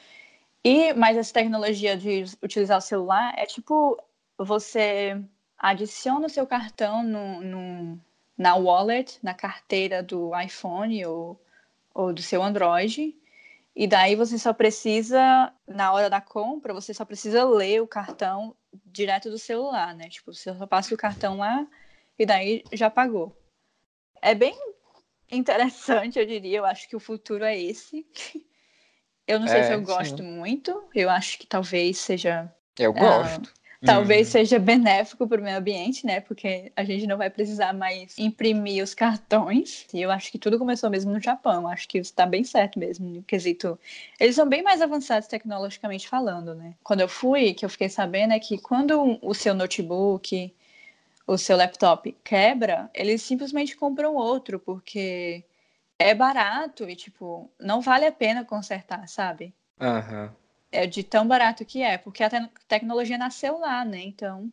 E, 0.65 0.93
mas 0.95 1.17
essa 1.17 1.33
tecnologia 1.35 1.97
de 1.97 2.25
utilizar 2.43 2.79
o 2.79 2.81
celular 2.81 3.35
é 3.37 3.47
tipo, 3.47 3.99
você 4.39 5.21
adiciona 5.59 6.27
o 6.27 6.31
seu 6.31 6.47
cartão 6.47 7.03
no, 7.03 7.41
no, 7.43 8.01
na 8.37 8.55
wallet, 8.57 9.19
na 9.23 9.35
carteira 9.35 10.03
do 10.03 10.39
iPhone 10.39 11.05
ou, 11.07 11.41
ou 11.95 12.13
do 12.13 12.23
seu 12.23 12.43
Android, 12.43 13.15
e 13.75 13.87
daí 13.87 14.17
você 14.17 14.37
só 14.39 14.53
precisa, 14.53 15.53
na 15.67 15.93
hora 15.93 16.11
da 16.11 16.21
compra, 16.21 16.75
você 16.75 16.93
só 16.93 17.05
precisa 17.05 17.45
ler 17.45 17.81
o 17.81 17.87
cartão 17.87 18.57
direto 18.85 19.31
do 19.31 19.39
celular, 19.39 19.95
né? 19.95 20.09
Tipo, 20.09 20.35
você 20.35 20.53
só 20.53 20.67
passa 20.67 20.95
o 20.95 20.99
cartão 20.99 21.39
lá 21.39 21.67
e 22.19 22.27
daí 22.27 22.65
já 22.73 22.91
pagou. 22.91 23.37
É 24.21 24.35
bem 24.35 24.59
interessante, 25.31 26.19
eu 26.19 26.27
diria. 26.27 26.59
Eu 26.59 26.65
acho 26.65 26.89
que 26.89 26.97
o 26.97 27.01
futuro 27.01 27.45
é 27.45 27.57
esse. 27.57 28.05
Eu 29.27 29.39
não 29.39 29.47
sei 29.47 29.61
é, 29.61 29.63
se 29.65 29.75
eu 29.75 29.83
gosto 29.83 30.23
sim. 30.23 30.29
muito. 30.29 30.89
Eu 30.95 31.11
acho 31.11 31.39
que 31.39 31.47
talvez 31.47 31.99
seja. 31.99 32.53
Eu 32.79 32.93
gosto. 32.93 33.53
Talvez 33.85 34.27
hum. 34.29 34.31
seja 34.33 34.59
benéfico 34.59 35.27
para 35.29 35.41
o 35.41 35.45
meio 35.45 35.57
ambiente, 35.57 36.05
né? 36.05 36.21
Porque 36.21 36.73
a 36.75 36.83
gente 36.83 37.07
não 37.07 37.17
vai 37.17 37.31
precisar 37.31 37.73
mais 37.73 38.19
imprimir 38.19 38.83
os 38.83 38.93
cartões. 38.93 39.87
E 39.95 40.03
eu 40.03 40.11
acho 40.11 40.33
que 40.33 40.39
tudo 40.39 40.59
começou 40.59 40.91
mesmo 40.91 41.13
no 41.13 41.21
Japão. 41.21 41.63
Eu 41.63 41.69
acho 41.69 41.87
que 41.87 41.99
está 41.99 42.27
bem 42.27 42.43
certo 42.43 42.77
mesmo 42.77 43.09
no 43.09 43.23
quesito. 43.23 43.79
Eles 44.19 44.35
são 44.35 44.49
bem 44.49 44.63
mais 44.63 44.83
avançados 44.83 45.29
tecnologicamente 45.29 46.09
falando, 46.09 46.57
né? 46.57 46.75
Quando 46.83 47.01
eu 47.01 47.09
fui, 47.09 47.55
que 47.55 47.65
eu 47.65 47.69
fiquei 47.71 47.89
sabendo 47.89 48.33
é 48.33 48.41
que 48.41 48.59
quando 48.59 49.17
o 49.23 49.33
seu 49.33 49.55
notebook, 49.55 50.53
o 51.25 51.39
seu 51.39 51.57
laptop 51.57 52.17
quebra, 52.25 52.91
eles 52.93 53.23
simplesmente 53.23 53.77
compram 53.77 54.17
outro, 54.17 54.59
porque 54.59 55.45
é 55.97 56.15
barato 56.15 56.89
e, 56.89 56.97
tipo, 56.97 57.49
não 57.61 57.81
vale 57.81 58.07
a 58.07 58.13
pena 58.13 58.45
consertar, 58.45 59.07
sabe? 59.09 59.55
Uhum. 59.81 60.31
É 60.71 60.87
de 60.87 61.03
tão 61.03 61.27
barato 61.27 61.65
que 61.65 61.83
é, 61.83 61.97
porque 61.97 62.23
a 62.23 62.29
te 62.29 62.37
tecnologia 62.69 63.17
nasceu 63.17 63.59
lá, 63.59 63.85
né? 63.87 64.03
Então. 64.03 64.51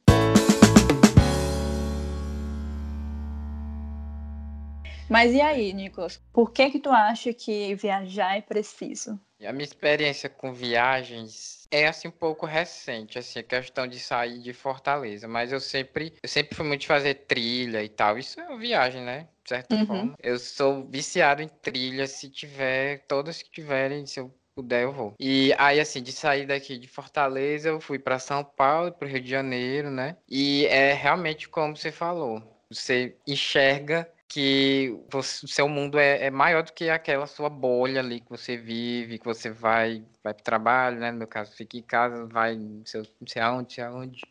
Mas 5.10 5.34
e 5.34 5.41
aí, 5.41 5.74
Nicolas? 5.74 6.22
Por 6.31 6.51
que 6.51 6.72
que 6.72 6.79
tu 6.79 6.89
acha 6.89 7.34
que 7.34 7.75
viajar 7.75 8.38
é 8.38 8.41
preciso? 8.41 9.19
A 9.45 9.51
minha 9.51 9.65
experiência 9.65 10.29
com 10.29 10.53
viagens 10.53 11.67
é 11.69 11.88
assim 11.88 12.07
um 12.07 12.12
pouco 12.12 12.45
recente, 12.45 13.19
assim, 13.19 13.39
a 13.39 13.43
questão 13.43 13.86
de 13.86 14.00
sair 14.00 14.39
de 14.39 14.53
Fortaleza, 14.53 15.27
mas 15.27 15.51
eu 15.51 15.60
sempre, 15.60 16.13
eu 16.24 16.29
sempre 16.29 16.55
fui 16.55 16.65
muito 16.65 16.81
de 16.81 16.88
fazer 16.88 17.13
trilha 17.27 17.84
e 17.84 17.89
tal. 17.89 18.17
Isso 18.17 18.39
é 18.39 18.48
uma 18.48 18.57
viagem, 18.57 19.03
né? 19.03 19.27
De 19.43 19.50
certa 19.50 19.75
uhum. 19.75 19.86
forma. 19.86 20.15
Eu 20.24 20.39
sou 20.39 20.88
viciado 20.88 21.41
em 21.41 21.50
trilha, 21.50 22.07
se 22.07 22.29
tiver, 22.29 23.05
todas 23.07 23.43
que 23.43 23.51
tiverem, 23.51 24.05
se 24.05 24.19
eu 24.19 24.34
puder, 24.55 24.83
eu 24.83 24.93
vou. 24.93 25.13
E 25.19 25.53
aí, 25.57 25.79
assim, 25.79 26.01
de 26.01 26.13
sair 26.13 26.47
daqui 26.47 26.77
de 26.77 26.88
Fortaleza, 26.88 27.69
eu 27.69 27.81
fui 27.81 28.00
para 28.00 28.17
São 28.17 28.43
Paulo, 28.43 28.91
para 28.93 29.05
o 29.05 29.12
Rio 29.12 29.21
de 29.21 29.29
Janeiro, 29.29 29.91
né? 29.91 30.15
E 30.29 30.65
é 30.67 30.93
realmente 30.93 31.50
como 31.50 31.75
você 31.75 31.91
falou. 31.91 32.41
Você 32.69 33.15
enxerga 33.27 34.09
que 34.27 34.97
o 35.13 35.21
seu 35.21 35.67
mundo 35.69 36.00
é, 36.00 36.25
é, 36.25 36.31
maior 36.31 36.63
do 36.63 36.74
que 36.74 36.89
aquela 36.89 37.27
sua 37.27 37.50
bolha 37.50 38.00
ali 38.00 38.21
que 38.21 38.29
você 38.29 38.57
vive, 38.57 39.19
que 39.19 39.25
você 39.25 39.51
vai, 39.51 40.03
vai 40.24 40.33
para 40.33 40.41
o 40.41 40.43
trabalho, 40.43 41.00
né? 41.00 41.12
No 41.12 41.27
caso, 41.27 41.55
fica 41.55 41.77
em 41.77 41.81
casa, 41.83 42.25
vai 42.25 42.55
não 42.55 42.85
sei, 42.85 43.01
não 43.01 43.27
sei 43.27 43.41
aonde, 43.41 43.74
sei 43.74 43.83
aonde. 43.83 44.21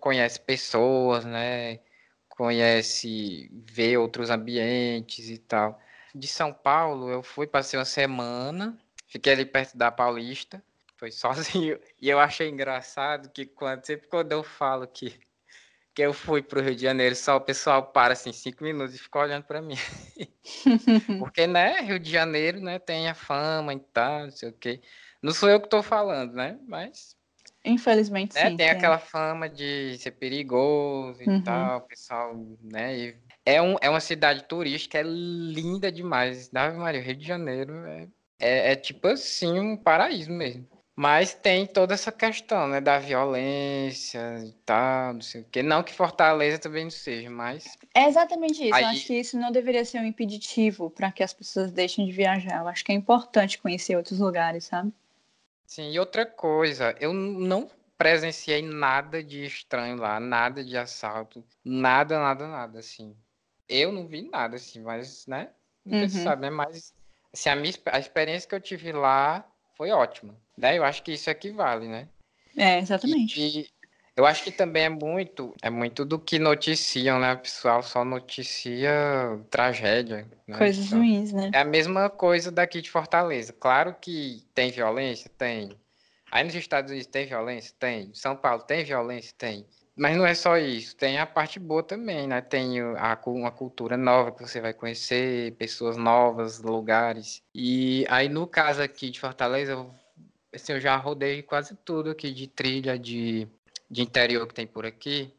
Conhece 0.00 0.40
pessoas, 0.40 1.24
né? 1.24 1.80
Conhece, 2.28 3.50
vê 3.52 3.96
outros 3.96 4.30
ambientes 4.30 5.28
e 5.28 5.38
tal. 5.38 5.78
De 6.14 6.26
São 6.26 6.52
Paulo, 6.52 7.10
eu 7.10 7.22
fui, 7.22 7.46
passei 7.46 7.78
uma 7.78 7.84
semana, 7.84 8.78
fiquei 9.08 9.32
ali 9.32 9.44
perto 9.44 9.76
da 9.76 9.90
Paulista, 9.90 10.62
foi 10.96 11.10
sozinho. 11.10 11.78
E 12.00 12.08
eu 12.08 12.20
achei 12.20 12.48
engraçado 12.48 13.28
que 13.30 13.44
quando, 13.44 13.84
sempre 13.84 14.06
quando 14.06 14.30
eu 14.30 14.44
falo 14.44 14.86
que 14.86 15.18
que 15.98 16.02
eu 16.02 16.14
fui 16.14 16.40
para 16.40 16.60
o 16.60 16.62
Rio 16.62 16.76
de 16.76 16.82
Janeiro, 16.82 17.16
só 17.16 17.38
o 17.38 17.40
pessoal 17.40 17.82
para 17.88 18.12
assim 18.12 18.32
cinco 18.32 18.62
minutos 18.62 18.94
e 18.94 18.98
fica 18.98 19.18
olhando 19.18 19.42
para 19.42 19.60
mim. 19.60 19.74
Porque, 21.18 21.44
né, 21.44 21.80
Rio 21.80 21.98
de 21.98 22.08
Janeiro, 22.08 22.60
né, 22.60 22.78
tem 22.78 23.08
a 23.08 23.14
fama 23.14 23.74
e 23.74 23.80
tal, 23.80 24.26
não 24.26 24.30
sei 24.30 24.48
o 24.48 24.52
quê. 24.52 24.80
Não 25.20 25.32
sou 25.32 25.48
eu 25.48 25.58
que 25.58 25.66
estou 25.66 25.82
falando, 25.82 26.34
né, 26.34 26.56
mas... 26.68 27.16
Infelizmente, 27.64 28.36
né, 28.36 28.48
sim. 28.48 28.56
Tem, 28.56 28.70
aquela 28.70 29.00
fama 29.00 29.48
de 29.48 29.98
ser 29.98 30.12
perigoso 30.12 31.20
e 31.20 31.28
uhum. 31.28 31.42
tal, 31.42 31.80
pessoal, 31.80 32.32
né, 32.62 33.16
é, 33.44 33.60
um, 33.60 33.74
é 33.80 33.90
uma 33.90 33.98
cidade 33.98 34.44
turística, 34.44 34.98
é 34.98 35.02
linda 35.02 35.90
demais. 35.90 36.48
Ave 36.54 36.78
Maria, 36.78 37.02
Rio 37.02 37.16
de 37.16 37.26
Janeiro 37.26 37.74
é, 37.86 38.06
é, 38.38 38.72
é 38.72 38.76
tipo 38.76 39.08
assim, 39.08 39.58
um 39.58 39.76
paraíso 39.76 40.30
mesmo. 40.30 40.66
Mas 41.00 41.32
tem 41.32 41.64
toda 41.64 41.94
essa 41.94 42.10
questão, 42.10 42.66
né, 42.66 42.80
da 42.80 42.98
violência 42.98 44.42
e 44.44 44.50
tal, 44.66 45.14
não 45.14 45.20
sei 45.20 45.42
o 45.42 45.44
quê. 45.44 45.62
Não 45.62 45.80
que 45.80 45.94
Fortaleza 45.94 46.58
também 46.58 46.82
não 46.82 46.90
seja, 46.90 47.30
mas. 47.30 47.78
É 47.94 48.08
exatamente 48.08 48.64
isso. 48.64 48.74
Aí... 48.74 48.82
Eu 48.82 48.88
acho 48.88 49.06
que 49.06 49.14
isso 49.14 49.38
não 49.38 49.52
deveria 49.52 49.84
ser 49.84 50.00
um 50.00 50.04
impeditivo 50.04 50.90
para 50.90 51.12
que 51.12 51.22
as 51.22 51.32
pessoas 51.32 51.70
deixem 51.70 52.04
de 52.04 52.10
viajar. 52.10 52.62
Eu 52.62 52.66
acho 52.66 52.84
que 52.84 52.90
é 52.90 52.96
importante 52.96 53.58
conhecer 53.58 53.96
outros 53.96 54.18
lugares, 54.18 54.64
sabe? 54.64 54.92
Sim, 55.64 55.92
e 55.92 56.00
outra 56.00 56.26
coisa, 56.26 56.96
eu 56.98 57.12
não 57.12 57.70
presenciei 57.96 58.62
nada 58.62 59.22
de 59.22 59.44
estranho 59.44 59.98
lá, 59.98 60.18
nada 60.18 60.64
de 60.64 60.76
assalto, 60.76 61.44
nada, 61.64 62.18
nada, 62.18 62.48
nada, 62.48 62.78
assim. 62.80 63.14
Eu 63.68 63.92
não 63.92 64.04
vi 64.04 64.22
nada, 64.22 64.56
assim, 64.56 64.80
mas, 64.80 65.28
né? 65.28 65.50
Nunca 65.84 66.04
uhum. 66.04 66.24
sabe, 66.24 66.42
né? 66.42 66.50
Mas, 66.50 66.92
assim, 67.38 67.48
a, 67.50 67.56
minha, 67.56 67.74
a 67.86 67.98
experiência 67.98 68.48
que 68.48 68.54
eu 68.54 68.60
tive 68.60 68.92
lá 68.92 69.46
foi 69.76 69.90
ótima. 69.90 70.34
Daí 70.56 70.76
eu 70.76 70.84
acho 70.84 71.02
que 71.02 71.12
isso 71.12 71.30
equivale, 71.30 71.86
né? 71.86 72.08
É, 72.56 72.78
exatamente. 72.78 73.40
E, 73.40 73.60
e, 73.60 73.68
eu 74.16 74.26
acho 74.26 74.42
que 74.42 74.50
também 74.50 74.84
é 74.84 74.88
muito, 74.88 75.54
é 75.62 75.70
muito 75.70 76.04
do 76.04 76.18
que 76.18 76.40
noticiam, 76.40 77.20
né? 77.20 77.34
O 77.34 77.38
pessoal 77.38 77.80
só 77.84 78.04
noticia 78.04 78.90
tragédia. 79.48 80.26
Né? 80.44 80.58
Coisas 80.58 80.86
então, 80.86 80.98
ruins, 80.98 81.32
né? 81.32 81.50
É 81.54 81.60
a 81.60 81.64
mesma 81.64 82.10
coisa 82.10 82.50
daqui 82.50 82.82
de 82.82 82.90
Fortaleza. 82.90 83.52
Claro 83.52 83.94
que 84.00 84.42
tem 84.52 84.72
violência, 84.72 85.30
tem. 85.38 85.70
Aí 86.32 86.42
nos 86.42 86.54
Estados 86.56 86.90
Unidos 86.90 87.06
tem 87.06 87.26
violência? 87.26 87.72
Tem. 87.78 88.10
São 88.12 88.34
Paulo 88.34 88.62
tem 88.62 88.84
violência? 88.84 89.32
Tem. 89.38 89.64
Mas 89.98 90.16
não 90.16 90.24
é 90.24 90.34
só 90.34 90.56
isso, 90.56 90.96
tem 90.96 91.18
a 91.18 91.26
parte 91.26 91.58
boa 91.58 91.82
também, 91.82 92.26
né? 92.28 92.40
Tem 92.40 92.80
a, 92.80 93.18
uma 93.26 93.50
cultura 93.50 93.96
nova 93.96 94.30
que 94.30 94.40
você 94.40 94.60
vai 94.60 94.72
conhecer, 94.72 95.56
pessoas 95.56 95.96
novas, 95.96 96.60
lugares. 96.60 97.42
E 97.54 98.06
aí, 98.08 98.28
no 98.28 98.46
caso 98.46 98.80
aqui 98.80 99.10
de 99.10 99.18
Fortaleza, 99.18 99.72
eu 99.72 99.94
assim, 100.54 100.72
eu 100.72 100.80
já 100.80 100.96
rodei 100.96 101.42
quase 101.42 101.76
tudo 101.84 102.10
aqui 102.10 102.32
de 102.32 102.46
trilha 102.46 102.98
de, 102.98 103.48
de 103.90 104.02
interior 104.02 104.46
que 104.46 104.54
tem 104.54 104.66
por 104.66 104.86
aqui. 104.86 105.32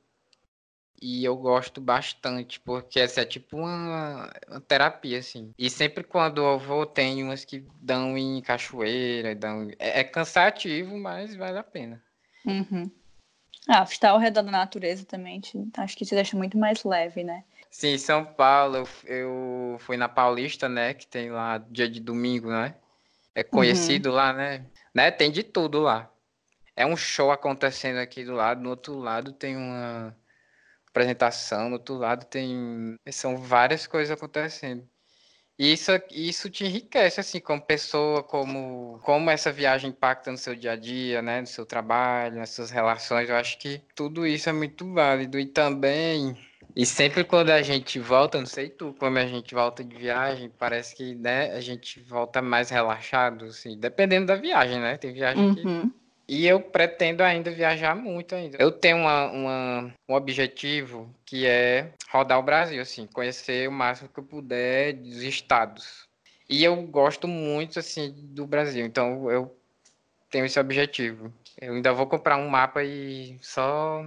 E 1.01 1.23
eu 1.23 1.37
gosto 1.37 1.79
bastante, 1.79 2.59
porque 2.59 2.99
essa 2.99 3.21
é 3.21 3.25
tipo 3.25 3.55
uma, 3.55 4.29
uma, 4.49 4.59
terapia, 4.59 5.19
assim. 5.19 5.53
E 5.57 5.69
sempre 5.69 6.03
quando 6.03 6.41
eu 6.43 6.59
vou, 6.59 6.85
tem 6.85 7.23
umas 7.23 7.45
que 7.45 7.65
dão 7.81 8.17
em 8.17 8.41
cachoeira, 8.41 9.33
dão... 9.33 9.69
É, 9.79 10.01
é 10.01 10.03
cansativo, 10.03 10.97
mas 10.97 11.33
vale 11.35 11.57
a 11.57 11.63
pena. 11.63 12.03
Uhum. 12.45 12.91
Ah, 13.71 13.83
estar 13.83 14.09
ao 14.09 14.17
redor 14.17 14.41
da 14.41 14.51
natureza 14.51 15.05
também, 15.05 15.39
te, 15.39 15.55
acho 15.77 15.95
que 15.95 16.03
te 16.03 16.15
deixa 16.15 16.35
muito 16.35 16.57
mais 16.57 16.83
leve, 16.83 17.23
né? 17.23 17.43
Sim, 17.69 17.99
São 17.99 18.25
Paulo, 18.25 18.77
eu, 19.05 19.77
fui 19.77 19.95
na 19.95 20.09
Paulista, 20.09 20.67
né, 20.67 20.95
que 20.95 21.05
tem 21.05 21.29
lá 21.29 21.59
dia 21.69 21.87
de 21.87 21.99
domingo, 21.99 22.49
né? 22.49 22.73
É 23.35 23.43
conhecido 23.43 24.09
uhum. 24.09 24.15
lá, 24.15 24.33
né? 24.33 24.65
né? 24.91 25.11
Tem 25.11 25.31
de 25.31 25.43
tudo 25.43 25.81
lá. 25.81 26.11
É 26.75 26.83
um 26.83 26.97
show 26.97 27.31
acontecendo 27.31 27.97
aqui 27.97 28.25
do 28.25 28.33
lado, 28.33 28.59
no 28.59 28.71
outro 28.71 28.97
lado 28.97 29.31
tem 29.33 29.55
uma 29.55 30.17
apresentação, 30.87 31.69
no 31.69 31.73
outro 31.73 31.95
lado 31.95 32.25
tem. 32.25 32.97
São 33.11 33.37
várias 33.37 33.85
coisas 33.85 34.11
acontecendo. 34.11 34.89
Isso, 35.59 35.91
isso 36.09 36.49
te 36.49 36.63
enriquece, 36.63 37.19
assim, 37.19 37.41
como 37.41 37.61
pessoa, 37.61 38.23
como, 38.23 38.97
como 39.03 39.29
essa 39.29 39.51
viagem 39.51 39.89
impacta 39.89 40.31
no 40.31 40.37
seu 40.37 40.55
dia 40.55 40.71
a 40.71 40.75
dia, 40.77 41.21
né? 41.21 41.41
No 41.41 41.47
seu 41.47 41.65
trabalho, 41.65 42.37
nas 42.37 42.51
suas 42.51 42.71
relações. 42.71 43.29
Eu 43.29 43.35
acho 43.35 43.57
que 43.59 43.81
tudo 43.93 44.25
isso 44.25 44.47
é 44.49 44.53
muito 44.53 44.93
válido. 44.93 45.37
E 45.37 45.45
também 45.45 46.37
e 46.75 46.85
sempre 46.85 47.23
quando 47.23 47.49
a 47.49 47.61
gente 47.61 47.99
volta, 47.99 48.39
não 48.39 48.45
sei 48.45 48.69
tu, 48.69 48.95
quando 48.97 49.17
a 49.17 49.25
gente 49.25 49.53
volta 49.53 49.83
de 49.83 49.95
viagem, 49.95 50.51
parece 50.57 50.95
que 50.95 51.15
né, 51.15 51.51
a 51.51 51.59
gente 51.59 51.99
volta 51.99 52.41
mais 52.41 52.69
relaxado, 52.69 53.45
assim, 53.45 53.77
dependendo 53.77 54.27
da 54.27 54.35
viagem, 54.35 54.79
né? 54.79 54.97
Tem 54.97 55.11
viagem 55.11 55.43
uhum. 55.43 55.55
que. 55.55 55.91
E 56.29 56.45
eu 56.45 56.61
pretendo 56.61 57.23
ainda 57.23 57.49
viajar 57.49 57.95
muito 57.95 58.35
ainda. 58.35 58.55
Eu 58.61 58.71
tenho 58.71 58.97
uma, 58.97 59.31
uma, 59.31 59.93
um 60.07 60.13
objetivo 60.13 61.09
que 61.25 61.47
é 61.47 61.91
rodar 62.11 62.37
o 62.37 62.43
Brasil, 62.43 62.79
assim, 62.79 63.07
conhecer 63.07 63.67
o 63.67 63.71
máximo 63.71 64.09
que 64.09 64.19
eu 64.19 64.23
puder 64.23 64.93
dos 64.93 65.23
estados. 65.23 66.07
E 66.47 66.63
eu 66.63 66.83
gosto 66.83 67.27
muito, 67.27 67.79
assim, 67.79 68.13
do 68.15 68.45
Brasil, 68.45 68.85
então 68.85 69.31
eu 69.31 69.57
tenho 70.29 70.45
esse 70.45 70.59
objetivo. 70.59 71.33
Eu 71.59 71.73
ainda 71.73 71.91
vou 71.93 72.05
comprar 72.05 72.37
um 72.37 72.47
mapa 72.47 72.83
e 72.83 73.35
só 73.41 74.05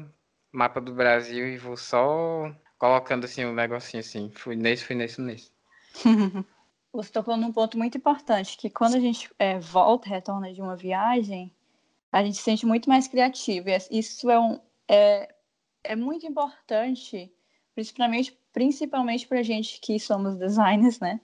mapa 0.53 0.81
do 0.81 0.95
Brasil 0.95 1.49
e 1.49 1.59
vou 1.59 1.77
só 1.77 2.55
colocando 2.79 3.25
assim 3.25 3.45
um 3.45 3.53
negocinho 3.53 4.01
assim. 4.01 4.31
Fui 4.37 4.55
nesse, 4.55 4.85
fui 4.85 4.95
nesse, 4.95 5.21
nesse. 5.21 5.51
Você 6.93 7.11
tocou 7.11 7.37
num 7.37 7.53
ponto 7.53 7.77
muito 7.77 7.99
importante, 7.99 8.57
que 8.57 8.71
quando 8.71 8.95
a 8.95 9.01
gente 9.01 9.29
é, 9.41 9.59
volta, 9.59 10.09
retorna 10.09 10.53
de 10.53 10.63
uma 10.63 10.77
viagem, 10.77 11.51
a 12.13 12.23
gente 12.23 12.37
se 12.37 12.43
sente 12.43 12.67
muito 12.67 12.89
mais 12.89 13.09
criativo. 13.09 13.71
E 13.71 13.99
isso 13.99 14.31
é, 14.31 14.39
um, 14.39 14.61
é, 14.87 15.35
é 15.83 15.97
muito 15.97 16.27
importante, 16.27 17.33
principalmente, 17.75 18.39
principalmente 18.53 19.27
para 19.27 19.43
gente 19.43 19.81
que 19.81 19.99
somos 19.99 20.37
designers, 20.37 21.01
né? 21.01 21.19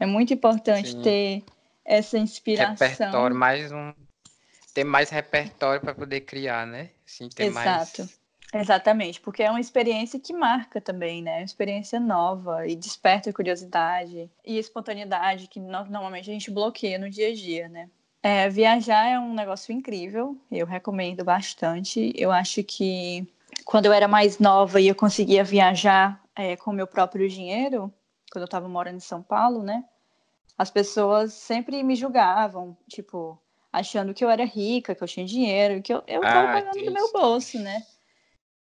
É 0.00 0.06
muito 0.06 0.32
importante 0.32 0.92
Sim. 0.92 1.02
ter 1.02 1.44
essa 1.84 2.18
inspiração. 2.18 2.88
Repertório, 2.88 3.36
mais 3.36 3.70
um. 3.70 3.92
Ter 4.72 4.82
mais 4.82 5.10
repertório 5.10 5.80
para 5.80 5.94
poder 5.94 6.22
criar, 6.22 6.66
né? 6.66 6.90
Assim, 7.06 7.28
ter 7.28 7.44
Exato. 7.44 8.02
Mais 8.02 8.24
Exatamente, 8.54 9.20
porque 9.20 9.42
é 9.42 9.50
uma 9.50 9.60
experiência 9.60 10.18
que 10.18 10.32
marca 10.32 10.80
também, 10.80 11.20
né? 11.20 11.38
Uma 11.38 11.44
experiência 11.44 11.98
nova 11.98 12.66
e 12.68 12.76
desperta 12.76 13.32
curiosidade 13.32 14.30
e 14.44 14.58
espontaneidade 14.58 15.48
que 15.48 15.58
normalmente 15.58 16.30
a 16.30 16.32
gente 16.32 16.52
bloqueia 16.52 16.96
no 16.96 17.10
dia 17.10 17.30
a 17.30 17.34
dia, 17.34 17.68
né? 17.68 17.90
É, 18.24 18.48
viajar 18.48 19.06
é 19.06 19.18
um 19.18 19.34
negócio 19.34 19.70
incrível, 19.70 20.34
eu 20.50 20.64
recomendo 20.64 21.22
bastante. 21.22 22.10
Eu 22.16 22.32
acho 22.32 22.64
que 22.64 23.30
quando 23.66 23.84
eu 23.84 23.92
era 23.92 24.08
mais 24.08 24.38
nova 24.38 24.80
e 24.80 24.88
eu 24.88 24.94
conseguia 24.94 25.44
viajar 25.44 26.24
é, 26.34 26.56
com 26.56 26.72
meu 26.72 26.86
próprio 26.86 27.28
dinheiro, 27.28 27.92
quando 28.32 28.44
eu 28.44 28.46
estava 28.46 28.66
morando 28.66 28.96
em 28.96 29.00
São 29.00 29.22
Paulo, 29.22 29.62
né? 29.62 29.84
As 30.56 30.70
pessoas 30.70 31.34
sempre 31.34 31.82
me 31.82 31.94
julgavam, 31.94 32.74
tipo, 32.88 33.38
achando 33.70 34.14
que 34.14 34.24
eu 34.24 34.30
era 34.30 34.46
rica, 34.46 34.94
que 34.94 35.04
eu 35.04 35.08
tinha 35.08 35.26
dinheiro, 35.26 35.82
que 35.82 35.92
eu, 35.92 36.02
eu 36.06 36.22
ah, 36.24 36.46
pagando 36.46 36.82
do 36.82 36.92
meu 36.92 37.12
bolso, 37.12 37.58
né? 37.58 37.82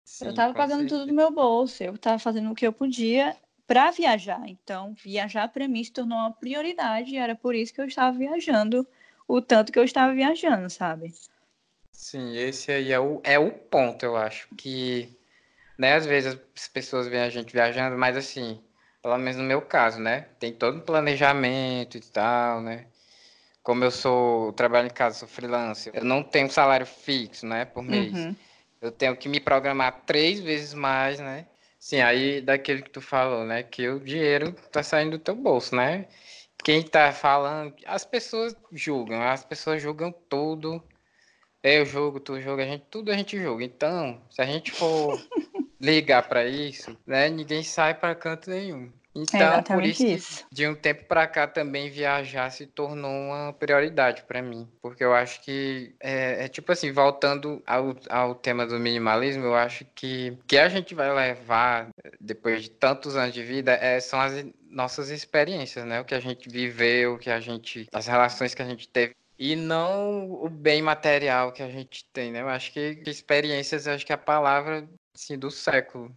Sim, 0.03 0.25
eu 0.25 0.29
estava 0.31 0.53
pagando 0.53 0.81
certeza. 0.81 0.99
tudo 0.99 1.07
do 1.07 1.15
meu 1.15 1.31
bolso, 1.31 1.81
eu 1.81 1.95
estava 1.95 2.19
fazendo 2.19 2.51
o 2.51 2.55
que 2.55 2.67
eu 2.67 2.73
podia 2.73 3.37
para 3.65 3.89
viajar. 3.89 4.41
Então, 4.49 4.93
viajar 5.01 5.47
para 5.47 5.65
mim 5.65 5.81
se 5.81 5.93
tornou 5.93 6.17
uma 6.17 6.33
prioridade 6.33 7.11
e 7.11 7.17
era 7.17 7.35
por 7.35 7.55
isso 7.55 7.73
que 7.73 7.79
eu 7.79 7.85
estava 7.85 8.17
viajando 8.17 8.85
o 9.27 9.41
tanto 9.41 9.71
que 9.71 9.79
eu 9.79 9.83
estava 9.83 10.13
viajando, 10.13 10.69
sabe? 10.69 11.13
Sim, 11.91 12.35
esse 12.37 12.71
aí 12.71 12.91
é 12.91 12.99
o, 12.99 13.21
é 13.23 13.39
o 13.39 13.51
ponto, 13.51 14.03
eu 14.03 14.15
acho. 14.15 14.47
Que, 14.55 15.09
né, 15.77 15.93
às 15.93 16.05
vezes 16.05 16.37
as 16.55 16.67
pessoas 16.67 17.07
veem 17.07 17.23
a 17.23 17.29
gente 17.29 17.53
viajando, 17.53 17.97
mas 17.97 18.17
assim, 18.17 18.61
pelo 19.01 19.17
menos 19.17 19.37
no 19.37 19.43
meu 19.43 19.61
caso, 19.61 19.99
né? 19.99 20.27
Tem 20.39 20.53
todo 20.53 20.77
um 20.77 20.81
planejamento 20.81 21.97
e 21.97 22.01
tal, 22.01 22.61
né? 22.61 22.85
Como 23.63 23.83
eu 23.83 23.91
sou, 23.91 24.53
trabalho 24.53 24.87
em 24.87 24.91
casa, 24.91 25.19
sou 25.19 25.27
freelancer, 25.27 25.91
eu 25.95 26.03
não 26.03 26.21
tenho 26.21 26.51
salário 26.51 26.85
fixo, 26.85 27.47
né, 27.47 27.65
por 27.65 27.81
mês. 27.81 28.13
Uhum. 28.13 28.35
Eu 28.81 28.91
tenho 28.91 29.15
que 29.17 29.27
me 29.27 29.39
programar 29.39 30.03
três 30.05 30.39
vezes 30.39 30.73
mais, 30.73 31.19
né? 31.19 31.47
Sim, 31.79 32.01
aí 32.01 32.41
daquele 32.41 32.81
que 32.81 32.89
tu 32.89 33.01
falou, 33.01 33.45
né? 33.45 33.63
Que 33.63 33.87
o 33.89 33.99
dinheiro 33.99 34.51
tá 34.71 34.83
saindo 34.83 35.17
do 35.17 35.19
teu 35.19 35.35
bolso, 35.35 35.75
né? 35.75 36.07
Quem 36.65 36.81
tá 36.81 37.11
falando, 37.11 37.75
as 37.85 38.03
pessoas 38.03 38.55
julgam, 38.71 39.21
as 39.21 39.45
pessoas 39.45 39.79
julgam 39.79 40.11
tudo. 40.11 40.83
Eu 41.61 41.85
julgo, 41.85 42.19
tu 42.19 42.41
julga, 42.41 42.63
a 42.63 42.65
gente, 42.65 42.85
tudo 42.89 43.11
a 43.11 43.15
gente 43.15 43.39
julga. 43.39 43.63
Então, 43.63 44.19
se 44.31 44.41
a 44.41 44.45
gente 44.45 44.71
for 44.71 45.15
ligar 45.79 46.27
para 46.27 46.43
isso, 46.47 46.97
né? 47.05 47.29
Ninguém 47.29 47.61
sai 47.61 47.93
para 47.93 48.15
canto 48.15 48.49
nenhum. 48.49 48.91
Então, 49.15 49.63
por 49.63 49.83
isso, 49.83 50.05
isso, 50.05 50.45
de 50.51 50.67
um 50.67 50.75
tempo 50.75 51.05
para 51.05 51.25
cá 51.25 51.47
também 51.47 51.89
viajar 51.89 52.51
se 52.51 52.65
tornou 52.65 53.09
uma 53.09 53.53
prioridade 53.53 54.23
para 54.23 54.41
mim, 54.41 54.67
porque 54.81 55.03
eu 55.03 55.13
acho 55.13 55.41
que 55.41 55.95
é, 56.01 56.43
é, 56.43 56.47
tipo 56.49 56.69
assim, 56.71 56.91
voltando 56.91 57.63
ao, 57.65 57.95
ao 58.09 58.35
tema 58.35 58.67
do 58.67 58.77
minimalismo, 58.77 59.45
eu 59.45 59.55
acho 59.55 59.85
que 59.95 60.37
que 60.45 60.57
a 60.57 60.67
gente 60.67 60.93
vai 60.93 61.13
levar 61.13 61.87
depois 62.19 62.63
de 62.63 62.69
tantos 62.69 63.15
anos 63.15 63.33
de 63.33 63.41
vida 63.41 63.71
é, 63.73 64.01
são 64.01 64.19
as 64.19 64.45
nossas 64.69 65.09
experiências, 65.09 65.85
né? 65.85 66.01
O 66.01 66.05
que 66.05 66.13
a 66.13 66.19
gente 66.19 66.49
viveu, 66.49 67.13
o 67.13 67.17
que 67.17 67.29
a 67.29 67.39
gente, 67.39 67.87
as 67.93 68.07
relações 68.07 68.53
que 68.53 68.61
a 68.61 68.65
gente 68.65 68.89
teve 68.89 69.15
e 69.39 69.55
não 69.55 70.29
o 70.29 70.49
bem 70.49 70.81
material 70.81 71.51
que 71.53 71.63
a 71.63 71.69
gente 71.69 72.05
tem, 72.11 72.31
né? 72.31 72.41
Eu 72.41 72.49
acho 72.49 72.73
que 72.73 73.01
experiências, 73.05 73.87
acho 73.87 74.05
que 74.05 74.11
é 74.11 74.15
a 74.15 74.17
palavra 74.17 74.87
assim, 75.13 75.37
do 75.37 75.49
século 75.49 76.13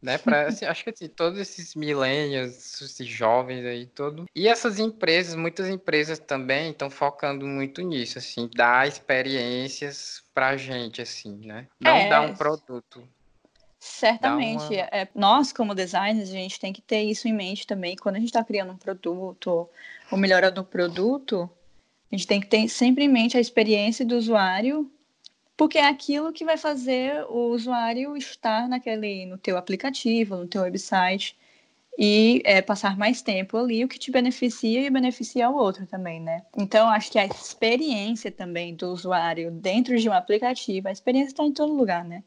né? 0.00 0.18
Pra, 0.18 0.48
assim, 0.48 0.64
acho 0.64 0.84
que 0.84 0.90
assim, 0.90 1.08
todos 1.08 1.38
esses 1.38 1.74
millennials, 1.74 2.80
esses 2.80 3.06
jovens 3.06 3.64
aí, 3.64 3.86
todo. 3.86 4.26
E 4.34 4.48
essas 4.48 4.78
empresas, 4.78 5.34
muitas 5.34 5.68
empresas 5.68 6.18
também 6.18 6.70
estão 6.70 6.88
focando 6.88 7.46
muito 7.46 7.82
nisso, 7.82 8.18
assim, 8.18 8.48
dar 8.54 8.86
experiências 8.86 10.22
pra 10.32 10.56
gente, 10.56 11.02
assim, 11.02 11.36
né? 11.44 11.66
Não 11.80 11.96
é, 11.96 12.08
dar 12.08 12.20
um 12.22 12.34
produto. 12.34 13.02
Certamente. 13.80 14.74
Uma... 14.74 14.88
É, 14.92 15.08
nós, 15.14 15.52
como 15.52 15.74
designers, 15.74 16.30
a 16.30 16.32
gente 16.32 16.58
tem 16.58 16.72
que 16.72 16.82
ter 16.82 17.02
isso 17.02 17.28
em 17.28 17.32
mente 17.32 17.66
também. 17.66 17.96
Quando 17.96 18.16
a 18.16 18.18
gente 18.18 18.28
está 18.28 18.42
criando 18.42 18.72
um 18.72 18.76
produto 18.76 19.68
ou 20.10 20.18
melhorando 20.18 20.60
um 20.60 20.64
produto, 20.64 21.48
a 22.10 22.16
gente 22.16 22.26
tem 22.26 22.40
que 22.40 22.46
ter 22.46 22.68
sempre 22.68 23.04
em 23.04 23.08
mente 23.08 23.36
a 23.36 23.40
experiência 23.40 24.04
do 24.04 24.16
usuário 24.16 24.90
porque 25.58 25.76
é 25.76 25.86
aquilo 25.88 26.32
que 26.32 26.44
vai 26.44 26.56
fazer 26.56 27.26
o 27.28 27.50
usuário 27.50 28.16
estar 28.16 28.68
naquele, 28.68 29.26
no 29.26 29.36
teu 29.36 29.58
aplicativo, 29.58 30.36
no 30.36 30.46
teu 30.46 30.62
website 30.62 31.36
e 31.98 32.40
é, 32.44 32.62
passar 32.62 32.96
mais 32.96 33.20
tempo 33.22 33.56
ali, 33.56 33.84
o 33.84 33.88
que 33.88 33.98
te 33.98 34.12
beneficia 34.12 34.86
e 34.86 34.88
beneficia 34.88 35.50
o 35.50 35.56
outro 35.56 35.84
também, 35.84 36.20
né? 36.20 36.44
Então, 36.56 36.88
acho 36.88 37.10
que 37.10 37.18
a 37.18 37.26
experiência 37.26 38.30
também 38.30 38.72
do 38.72 38.86
usuário 38.92 39.50
dentro 39.50 39.98
de 39.98 40.08
um 40.08 40.12
aplicativo, 40.12 40.86
a 40.86 40.92
experiência 40.92 41.32
está 41.32 41.42
em 41.42 41.52
todo 41.52 41.74
lugar, 41.74 42.04
né? 42.04 42.22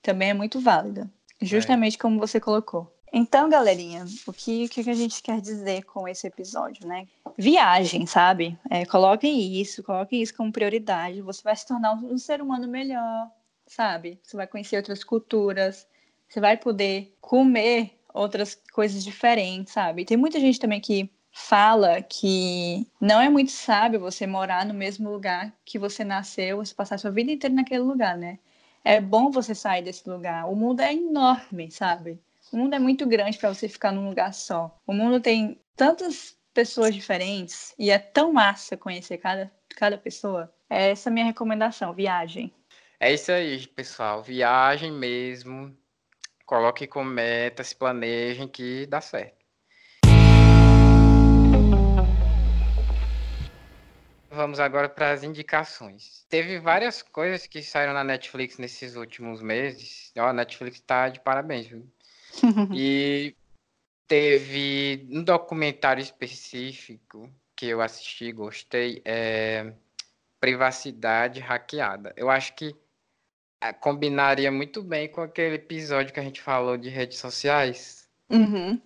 Também 0.00 0.30
é 0.30 0.34
muito 0.34 0.60
válida, 0.60 1.10
justamente 1.42 1.96
é. 1.96 1.98
como 1.98 2.20
você 2.20 2.38
colocou. 2.38 2.96
Então, 3.12 3.48
galerinha, 3.48 4.06
o 4.28 4.32
que, 4.32 4.66
o 4.66 4.68
que 4.68 4.88
a 4.88 4.94
gente 4.94 5.20
quer 5.20 5.40
dizer 5.40 5.82
com 5.86 6.06
esse 6.06 6.24
episódio, 6.24 6.86
né? 6.86 7.08
Viagem, 7.38 8.06
sabe? 8.06 8.58
É, 8.70 8.86
coloquem 8.86 9.60
isso, 9.60 9.82
coloquem 9.82 10.22
isso 10.22 10.34
como 10.34 10.52
prioridade. 10.52 11.20
Você 11.20 11.42
vai 11.42 11.54
se 11.54 11.66
tornar 11.66 11.94
um, 11.94 12.16
ser 12.16 12.40
humano 12.40 12.66
melhor, 12.66 13.30
sabe? 13.66 14.18
Você 14.22 14.36
vai 14.36 14.46
conhecer 14.46 14.76
outras 14.76 15.04
culturas, 15.04 15.86
você 16.28 16.40
vai 16.40 16.56
poder 16.56 17.14
comer 17.20 17.98
outras 18.12 18.54
coisas 18.72 19.04
diferentes, 19.04 19.74
sabe? 19.74 20.04
Tem 20.04 20.16
muita 20.16 20.40
gente 20.40 20.58
também 20.58 20.80
que 20.80 21.10
fala 21.30 22.00
que 22.00 22.86
não 22.98 23.20
é 23.20 23.28
muito 23.28 23.50
sábio 23.52 24.00
você 24.00 24.26
morar 24.26 24.64
no 24.64 24.72
mesmo 24.72 25.10
lugar 25.10 25.52
que 25.66 25.78
você 25.78 26.02
nasceu, 26.02 26.56
você 26.56 26.74
passar 26.74 26.98
sua 26.98 27.10
vida 27.10 27.30
inteira 27.30 27.54
naquele 27.54 27.82
lugar, 27.82 28.16
né? 28.16 28.38
É 28.82 29.00
bom 29.00 29.30
você 29.30 29.54
sair 29.54 29.82
desse 29.82 30.08
lugar. 30.08 30.48
O 30.50 30.56
mundo 30.56 30.80
é 30.80 30.94
enorme, 30.94 31.70
sabe? 31.70 32.18
O 32.50 32.56
mundo 32.56 32.74
é 32.74 32.78
muito 32.78 33.04
grande 33.06 33.36
para 33.36 33.52
você 33.52 33.68
ficar 33.68 33.92
num 33.92 34.08
lugar 34.08 34.32
só. 34.32 34.74
O 34.86 34.94
mundo 34.94 35.20
tem 35.20 35.60
tantas 35.76 36.36
pessoas 36.56 36.94
diferentes 36.94 37.74
e 37.78 37.90
é 37.90 37.98
tão 37.98 38.32
massa 38.32 38.78
conhecer 38.78 39.18
cada, 39.18 39.52
cada 39.76 39.98
pessoa. 39.98 40.50
É 40.70 40.90
essa 40.90 41.10
a 41.10 41.12
minha 41.12 41.26
recomendação, 41.26 41.92
viagem. 41.92 42.50
É 42.98 43.12
isso 43.12 43.30
aí, 43.30 43.66
pessoal. 43.66 44.22
Viagem 44.22 44.90
mesmo. 44.90 45.76
Coloque 46.46 46.86
com 46.86 47.04
meta, 47.04 47.62
se 47.62 47.76
planejem 47.76 48.48
que 48.48 48.86
dá 48.86 49.02
certo. 49.02 49.36
Vamos 54.30 54.58
agora 54.58 54.88
para 54.88 55.10
as 55.10 55.22
indicações. 55.22 56.24
Teve 56.30 56.58
várias 56.58 57.02
coisas 57.02 57.46
que 57.46 57.62
saíram 57.62 57.92
na 57.92 58.02
Netflix 58.02 58.56
nesses 58.56 58.96
últimos 58.96 59.42
meses. 59.42 60.10
Ó, 60.16 60.28
a 60.28 60.32
Netflix 60.32 60.76
está 60.76 61.10
de 61.10 61.20
parabéns, 61.20 61.66
viu? 61.66 61.86
e 62.72 63.36
teve 64.06 65.06
um 65.10 65.22
documentário 65.22 66.02
específico 66.02 67.30
que 67.54 67.66
eu 67.66 67.80
assisti, 67.80 68.32
gostei, 68.32 69.02
é 69.04 69.72
Privacidade 70.38 71.40
Hackeada. 71.40 72.12
Eu 72.16 72.30
acho 72.30 72.54
que 72.54 72.74
é, 73.60 73.72
combinaria 73.72 74.52
muito 74.52 74.82
bem 74.82 75.08
com 75.08 75.22
aquele 75.22 75.56
episódio 75.56 76.12
que 76.12 76.20
a 76.20 76.22
gente 76.22 76.40
falou 76.40 76.76
de 76.76 76.88
redes 76.88 77.18
sociais. 77.18 78.08
Uhum. 78.30 78.80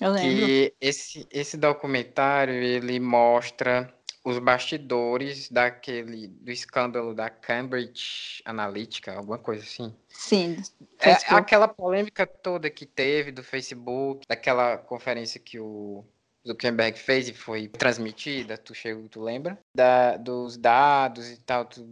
Eu 0.00 0.12
lembro. 0.12 0.46
Que 0.46 0.74
esse, 0.80 1.26
esse 1.30 1.56
documentário, 1.56 2.54
ele 2.54 3.00
mostra 3.00 3.92
os 4.24 4.38
bastidores 4.38 5.50
daquele 5.50 6.28
do 6.28 6.50
escândalo 6.50 7.14
da 7.14 7.28
Cambridge 7.28 8.40
Analytica, 8.44 9.14
alguma 9.14 9.38
coisa 9.38 9.62
assim. 9.62 9.94
Sim. 10.08 10.56
É, 10.98 11.12
aquela 11.28 11.68
polêmica 11.68 12.26
toda 12.26 12.70
que 12.70 12.86
teve 12.86 13.30
do 13.30 13.44
Facebook, 13.44 14.26
daquela 14.26 14.78
conferência 14.78 15.38
que 15.38 15.60
o 15.60 16.02
Zuckerberg 16.46 16.98
fez 16.98 17.28
e 17.28 17.34
foi 17.34 17.68
transmitida, 17.68 18.56
tu 18.56 18.74
chegou, 18.74 19.06
tu 19.10 19.20
lembra? 19.20 19.58
Da, 19.74 20.16
dos 20.16 20.56
dados 20.56 21.30
e 21.30 21.36
tal, 21.36 21.66
tu, 21.66 21.86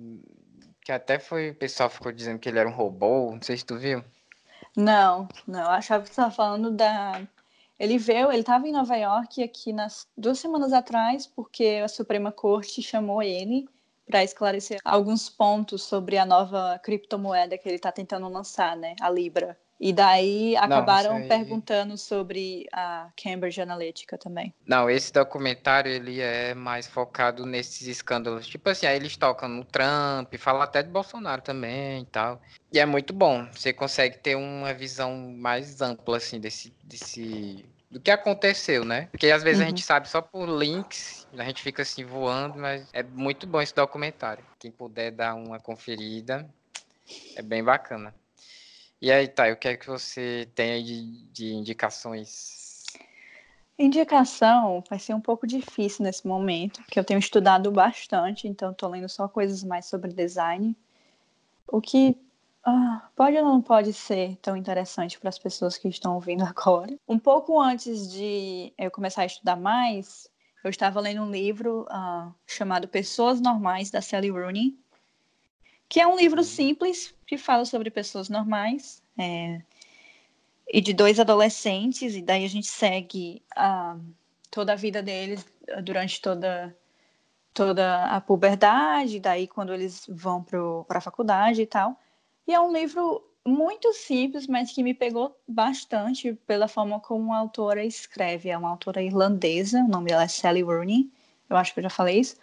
que 0.81 0.91
até 0.91 1.19
foi, 1.19 1.51
o 1.51 1.55
pessoal 1.55 1.91
ficou 1.91 2.11
dizendo 2.11 2.39
que 2.39 2.49
ele 2.49 2.59
era 2.59 2.69
um 2.69 2.73
robô, 2.73 3.33
não 3.33 3.43
sei 3.43 3.59
se 3.59 3.67
tu 3.67 3.77
viu. 3.77 4.03
Não, 4.75 5.29
não, 5.47 5.61
eu 5.61 5.71
achava 5.71 6.03
que 6.03 6.09
você 6.09 6.13
estava 6.13 6.31
falando 6.31 6.71
da 6.71 7.21
ele 7.83 7.99
veio, 7.99 8.31
ele 8.31 8.43
estava 8.43 8.69
em 8.69 8.73
Nova 8.73 8.95
York 8.95 9.43
aqui 9.43 9.73
nas 9.73 10.07
duas 10.17 10.39
semanas 10.39 10.73
atrás, 10.73 11.27
porque 11.27 11.81
a 11.85 11.89
Suprema 11.89 12.31
Corte 12.31 12.81
chamou 12.81 13.21
ele 13.21 13.69
para 14.07 14.23
esclarecer 14.23 14.79
alguns 14.85 15.29
pontos 15.29 15.83
sobre 15.83 16.17
a 16.17 16.25
nova 16.25 16.79
criptomoeda 16.79 17.59
que 17.59 17.69
ele 17.69 17.75
está 17.75 17.91
tentando 17.91 18.29
lançar, 18.29 18.77
né, 18.77 18.95
a 19.01 19.11
Libra. 19.11 19.59
E 19.81 19.93
daí 19.93 20.57
acabaram 20.57 21.15
Não, 21.15 21.23
aí... 21.23 21.29
perguntando 21.29 21.99
sobre 21.99 22.69
a 22.73 23.11
Cambridge 23.21 23.61
Analytica 23.61 24.17
também. 24.17 24.55
Não, 24.65 24.89
esse 24.89 25.13
documentário 25.13 25.91
ele 25.91 26.21
é 26.21 26.55
mais 26.55 26.87
focado 26.87 27.45
nesses 27.45 27.89
escândalos. 27.89 28.47
Tipo 28.47 28.71
assim, 28.71 28.87
aí 28.87 28.95
eles 28.95 29.17
tocam 29.17 29.49
no 29.49 29.65
Trump, 29.65 30.33
falam 30.39 30.63
até 30.63 30.85
de 30.85 30.89
Bolsonaro 30.89 31.43
também 31.43 32.03
e 32.03 32.07
tal. 32.07 32.41
E 32.73 32.79
é 32.79 32.87
muito 32.87 33.13
bom. 33.13 33.45
Você 33.51 33.73
consegue 33.73 34.19
ter 34.19 34.37
uma 34.37 34.73
visão 34.73 35.17
mais 35.37 35.81
ampla 35.81 36.19
assim 36.19 36.39
desse, 36.39 36.73
desse 36.85 37.65
do 37.93 38.01
que 38.01 38.11
aconteceu, 38.11 38.87
né? 38.87 39.09
Porque 39.11 39.31
às 39.31 39.43
vezes 39.43 39.61
uhum. 39.61 39.67
a 39.67 39.69
gente 39.69 39.83
sabe 39.83 40.09
só 40.09 40.23
por 40.23 40.49
links, 40.49 41.29
a 41.37 41.45
gente 41.45 41.63
fica 41.63 41.83
assim 41.83 42.05
voando, 42.05 42.59
mas 42.59 42.89
é 42.91 43.03
muito 43.03 43.47
bom 43.47 43.61
esse 43.61 43.75
documentário. 43.75 44.43
Quem 44.59 44.71
puder 44.71 45.13
dar 45.13 45.35
uma 45.35 45.61
conferida, 45.61 46.49
é 47.37 47.43
bem 47.43 47.63
bacana. 47.63 48.15
E 49.01 49.13
aí, 49.13 49.29
tá, 49.29 49.49
o 49.53 49.57
que 49.57 49.69
é 49.69 49.77
que 49.77 49.87
você 49.87 50.49
tem 50.55 50.73
aí 50.73 50.83
de, 50.83 51.25
de 51.33 51.53
indicações? 51.53 52.87
Indicação 53.79 54.83
vai 54.89 54.99
ser 54.99 55.13
um 55.13 55.21
pouco 55.21 55.47
difícil 55.47 56.03
nesse 56.05 56.27
momento, 56.27 56.81
porque 56.83 56.99
eu 56.99 57.05
tenho 57.05 57.21
estudado 57.21 57.71
bastante, 57.71 58.49
então 58.49 58.71
estou 58.71 58.89
lendo 58.89 59.09
só 59.09 59.29
coisas 59.29 59.63
mais 59.63 59.85
sobre 59.85 60.15
design. 60.15 60.75
O 61.67 61.81
que 61.81 62.17
ah, 62.65 63.09
pode 63.17 63.37
ou 63.37 63.45
não 63.45 63.61
pode 63.61 63.93
ser 63.93 64.37
tão 64.37 64.57
interessante 64.57 65.19
para 65.19 65.29
as 65.29 65.39
pessoas 65.39 65.77
que 65.77 65.89
estão 65.89 66.15
ouvindo 66.15 66.45
agora? 66.47 66.97
Um 67.09 67.19
pouco 67.19 67.61
antes 67.61 68.11
de 68.13 68.73
eu 68.79 68.91
começar 68.91 69.23
a 69.23 69.27
estudar 69.27 69.57
mais, 69.57 70.31
eu 70.63 70.71
estava 70.71 71.01
lendo 71.01 71.23
um 71.23 71.31
livro 71.31 71.87
uh, 71.91 72.33
chamado 72.47 72.87
Pessoas 72.87 73.41
Normais, 73.41 73.91
da 73.91 74.01
Sally 74.01 74.31
Rooney, 74.31 74.79
que 75.89 76.01
é 76.01 76.07
um 76.07 76.17
livro 76.17 76.39
uhum. 76.39 76.45
simples 76.45 77.15
que 77.27 77.37
fala 77.37 77.65
sobre 77.65 77.91
pessoas 77.91 78.29
normais 78.29 79.03
é, 79.19 79.61
e 80.73 80.81
de 80.81 80.93
dois 80.93 81.19
adolescentes, 81.19 82.15
e 82.15 82.23
daí 82.23 82.45
a 82.45 82.49
gente 82.49 82.69
segue 82.69 83.43
uh, 83.57 84.01
toda 84.51 84.73
a 84.73 84.77
vida 84.77 85.03
deles 85.03 85.45
durante 85.83 86.23
toda, 86.23 86.77
toda 87.53 88.05
a 88.05 88.21
puberdade, 88.21 89.19
daí 89.19 89.49
quando 89.49 89.75
eles 89.75 90.07
vão 90.09 90.45
para 90.87 90.99
a 90.99 91.01
faculdade 91.01 91.61
e 91.61 91.67
tal. 91.67 91.99
E 92.47 92.53
é 92.53 92.61
um 92.61 92.73
livro 92.73 93.23
muito 93.45 93.93
simples, 93.93 94.47
mas 94.47 94.73
que 94.73 94.83
me 94.83 94.95
pegou 94.95 95.37
bastante 95.47 96.35
pela 96.47 96.69
forma 96.69 97.01
como 97.01 97.33
a 97.33 97.39
autora 97.39 97.85
escreve. 97.85 98.51
É 98.51 98.59
uma 98.59 98.71
autora 98.71 99.03
irlandesa, 99.03 99.81
o 99.81 99.89
nome 99.89 100.11
dela 100.11 100.25
é 100.25 100.29
Sally 100.29 100.63
Rooney, 100.63 101.11
eu 101.51 101.57
acho 101.57 101.75
que 101.75 101.81
eu 101.81 101.85
já 101.85 101.91
falei 101.91 102.21
isso. 102.21 102.37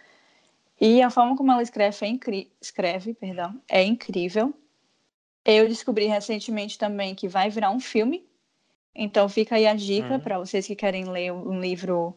E 0.80 1.02
a 1.02 1.10
forma 1.10 1.36
como 1.36 1.52
ela 1.52 1.62
escreve 1.62 2.06
é, 2.06 2.46
escreve, 2.60 3.14
perdão, 3.14 3.60
é 3.68 3.82
incrível. 3.82 4.54
Eu 5.44 5.68
descobri 5.68 6.06
recentemente 6.06 6.78
também 6.78 7.14
que 7.14 7.28
vai 7.28 7.50
virar 7.50 7.70
um 7.70 7.80
filme. 7.80 8.26
Então 8.94 9.28
fica 9.28 9.56
aí 9.56 9.66
a 9.66 9.74
dica 9.74 10.14
uhum. 10.14 10.20
para 10.20 10.38
vocês 10.38 10.66
que 10.66 10.74
querem 10.74 11.04
ler 11.04 11.32
um 11.32 11.60
livro 11.60 12.16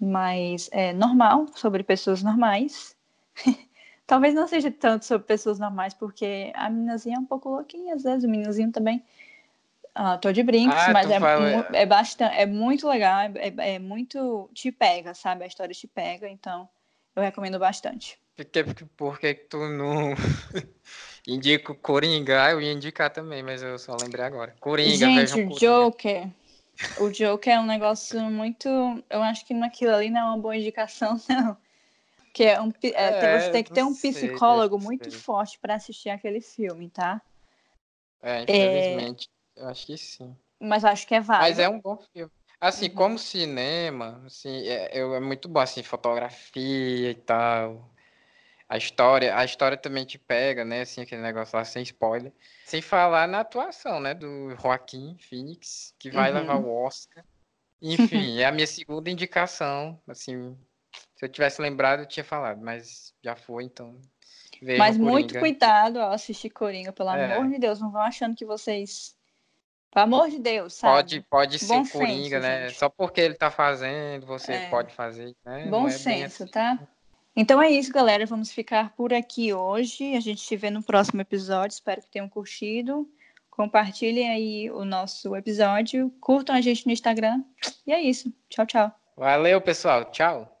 mais 0.00 0.68
é, 0.72 0.92
normal, 0.92 1.46
sobre 1.54 1.82
pessoas 1.82 2.22
normais. 2.22 2.96
Talvez 4.06 4.34
não 4.34 4.46
seja 4.46 4.70
tanto 4.70 5.04
sobre 5.04 5.26
pessoas 5.26 5.58
normais, 5.58 5.94
porque 5.94 6.52
a 6.54 6.68
meninazinha 6.68 7.16
é 7.16 7.18
um 7.18 7.24
pouco 7.24 7.48
louquinha, 7.48 7.94
às 7.94 8.02
vezes, 8.02 8.24
o 8.24 8.28
meninozinho 8.28 8.72
também. 8.72 9.02
Ah, 9.94 10.16
tô 10.16 10.32
de 10.32 10.42
brincos, 10.42 10.78
ah, 10.78 10.92
mas 10.92 11.10
é, 11.10 11.20
fala... 11.20 11.68
é, 11.72 11.84
bastante, 11.84 12.34
é 12.34 12.46
muito 12.46 12.88
legal, 12.88 13.20
é, 13.20 13.32
é, 13.36 13.74
é, 13.74 13.78
muito. 13.78 14.50
te 14.54 14.72
pega, 14.72 15.14
sabe? 15.14 15.44
A 15.44 15.46
história 15.46 15.74
te 15.74 15.86
pega, 15.86 16.28
então 16.28 16.68
eu 17.14 17.22
recomendo 17.22 17.58
bastante. 17.58 18.18
Porque, 18.34 18.64
porque 18.96 19.34
tu 19.34 19.58
não 19.68 20.14
indica 21.28 21.72
o 21.72 21.74
Coringa? 21.74 22.44
Ah, 22.44 22.50
eu 22.52 22.60
ia 22.60 22.72
indicar 22.72 23.10
também, 23.10 23.42
mas 23.42 23.62
eu 23.62 23.78
só 23.78 23.94
lembrei 24.00 24.24
agora. 24.24 24.54
Coringa, 24.58 24.96
Gente, 24.96 25.40
o 25.42 25.58
Joker. 25.58 26.28
O 26.98 27.10
Joker 27.10 27.52
é 27.52 27.60
um 27.60 27.66
negócio 27.66 28.18
muito. 28.22 28.68
Eu 29.10 29.22
acho 29.22 29.44
que 29.46 29.52
naquilo 29.52 29.94
ali 29.94 30.08
não 30.08 30.20
é 30.20 30.24
uma 30.24 30.38
boa 30.38 30.56
indicação, 30.56 31.20
não. 31.28 31.56
Que 32.32 32.44
é 32.44 32.60
um, 32.60 32.72
é, 32.82 32.90
é, 32.94 33.40
você 33.40 33.50
tem 33.50 33.62
que 33.62 33.72
ter 33.72 33.82
um 33.82 33.94
psicólogo 33.94 34.78
sei, 34.78 34.86
muito 34.86 35.10
sei. 35.10 35.20
forte 35.20 35.58
para 35.58 35.74
assistir 35.74 36.08
aquele 36.08 36.40
filme, 36.40 36.88
tá? 36.88 37.20
É, 38.22 38.42
infelizmente, 38.42 39.28
é... 39.56 39.62
eu 39.62 39.68
acho 39.68 39.86
que 39.86 39.98
sim. 39.98 40.34
Mas 40.58 40.84
acho 40.84 41.06
que 41.06 41.14
é 41.14 41.20
válido. 41.20 41.48
Mas 41.48 41.58
é 41.58 41.68
um 41.68 41.80
bom 41.80 41.98
filme. 42.12 42.32
Assim, 42.60 42.88
uhum. 42.88 42.94
como 42.94 43.18
cinema, 43.18 44.22
assim, 44.24 44.68
é, 44.68 44.98
é 44.98 45.20
muito 45.20 45.48
bom, 45.48 45.58
assim, 45.58 45.82
fotografia 45.82 47.10
e 47.10 47.14
tal. 47.14 47.90
A 48.68 48.76
história, 48.76 49.36
a 49.36 49.44
história 49.44 49.76
também 49.76 50.04
te 50.04 50.16
pega, 50.16 50.64
né? 50.64 50.82
Assim, 50.82 51.02
aquele 51.02 51.20
negócio 51.20 51.58
lá 51.58 51.64
sem 51.64 51.82
spoiler. 51.82 52.32
Sem 52.64 52.80
falar 52.80 53.26
na 53.26 53.40
atuação, 53.40 54.00
né? 54.00 54.14
Do 54.14 54.54
Joaquim 54.56 55.16
Phoenix, 55.18 55.92
que 55.98 56.10
vai 56.10 56.30
uhum. 56.30 56.38
levar 56.38 56.56
o 56.56 56.84
Oscar. 56.84 57.24
Enfim, 57.82 58.38
é 58.38 58.44
a 58.46 58.52
minha 58.52 58.66
segunda 58.66 59.10
indicação, 59.10 60.00
assim, 60.06 60.56
se 61.22 61.26
eu 61.26 61.28
tivesse 61.28 61.62
lembrado, 61.62 62.00
eu 62.00 62.06
tinha 62.06 62.24
falado, 62.24 62.60
mas 62.60 63.14
já 63.22 63.36
foi, 63.36 63.62
então. 63.62 63.96
Mas 64.76 64.98
muito 64.98 65.38
cuidado 65.38 66.00
ao 66.00 66.10
assistir 66.10 66.50
Coringa, 66.50 66.92
pelo 66.92 67.10
é. 67.10 67.32
amor 67.32 67.48
de 67.48 67.60
Deus. 67.60 67.80
Não 67.80 67.92
vão 67.92 68.00
achando 68.00 68.34
que 68.34 68.44
vocês. 68.44 69.14
Pelo 69.92 70.04
amor 70.04 70.30
de 70.30 70.40
Deus, 70.40 70.74
sabe? 70.74 70.94
Pode, 70.94 71.20
pode 71.30 71.58
ser 71.60 71.66
Bom 71.66 71.86
Coringa, 71.86 72.40
senso, 72.40 72.42
né? 72.42 72.68
Gente. 72.68 72.78
Só 72.78 72.88
porque 72.88 73.20
ele 73.20 73.34
tá 73.34 73.52
fazendo, 73.52 74.26
você 74.26 74.52
é. 74.52 74.68
pode 74.68 74.92
fazer, 74.94 75.32
né? 75.44 75.66
Bom 75.66 75.86
é 75.86 75.90
senso, 75.90 76.42
assim. 76.42 76.52
tá? 76.52 76.88
Então 77.36 77.62
é 77.62 77.70
isso, 77.70 77.92
galera. 77.92 78.26
Vamos 78.26 78.50
ficar 78.50 78.92
por 78.96 79.14
aqui 79.14 79.52
hoje. 79.52 80.16
A 80.16 80.20
gente 80.20 80.40
se 80.40 80.56
vê 80.56 80.70
no 80.70 80.82
próximo 80.82 81.20
episódio. 81.20 81.74
Espero 81.74 82.00
que 82.00 82.08
tenham 82.08 82.28
curtido. 82.28 83.08
Compartilhem 83.48 84.28
aí 84.28 84.70
o 84.72 84.84
nosso 84.84 85.36
episódio. 85.36 86.12
Curtam 86.20 86.56
a 86.56 86.60
gente 86.60 86.84
no 86.84 86.92
Instagram. 86.92 87.44
E 87.86 87.92
é 87.92 88.00
isso. 88.00 88.32
Tchau, 88.48 88.66
tchau. 88.66 88.92
Valeu, 89.16 89.60
pessoal. 89.60 90.06
Tchau. 90.06 90.51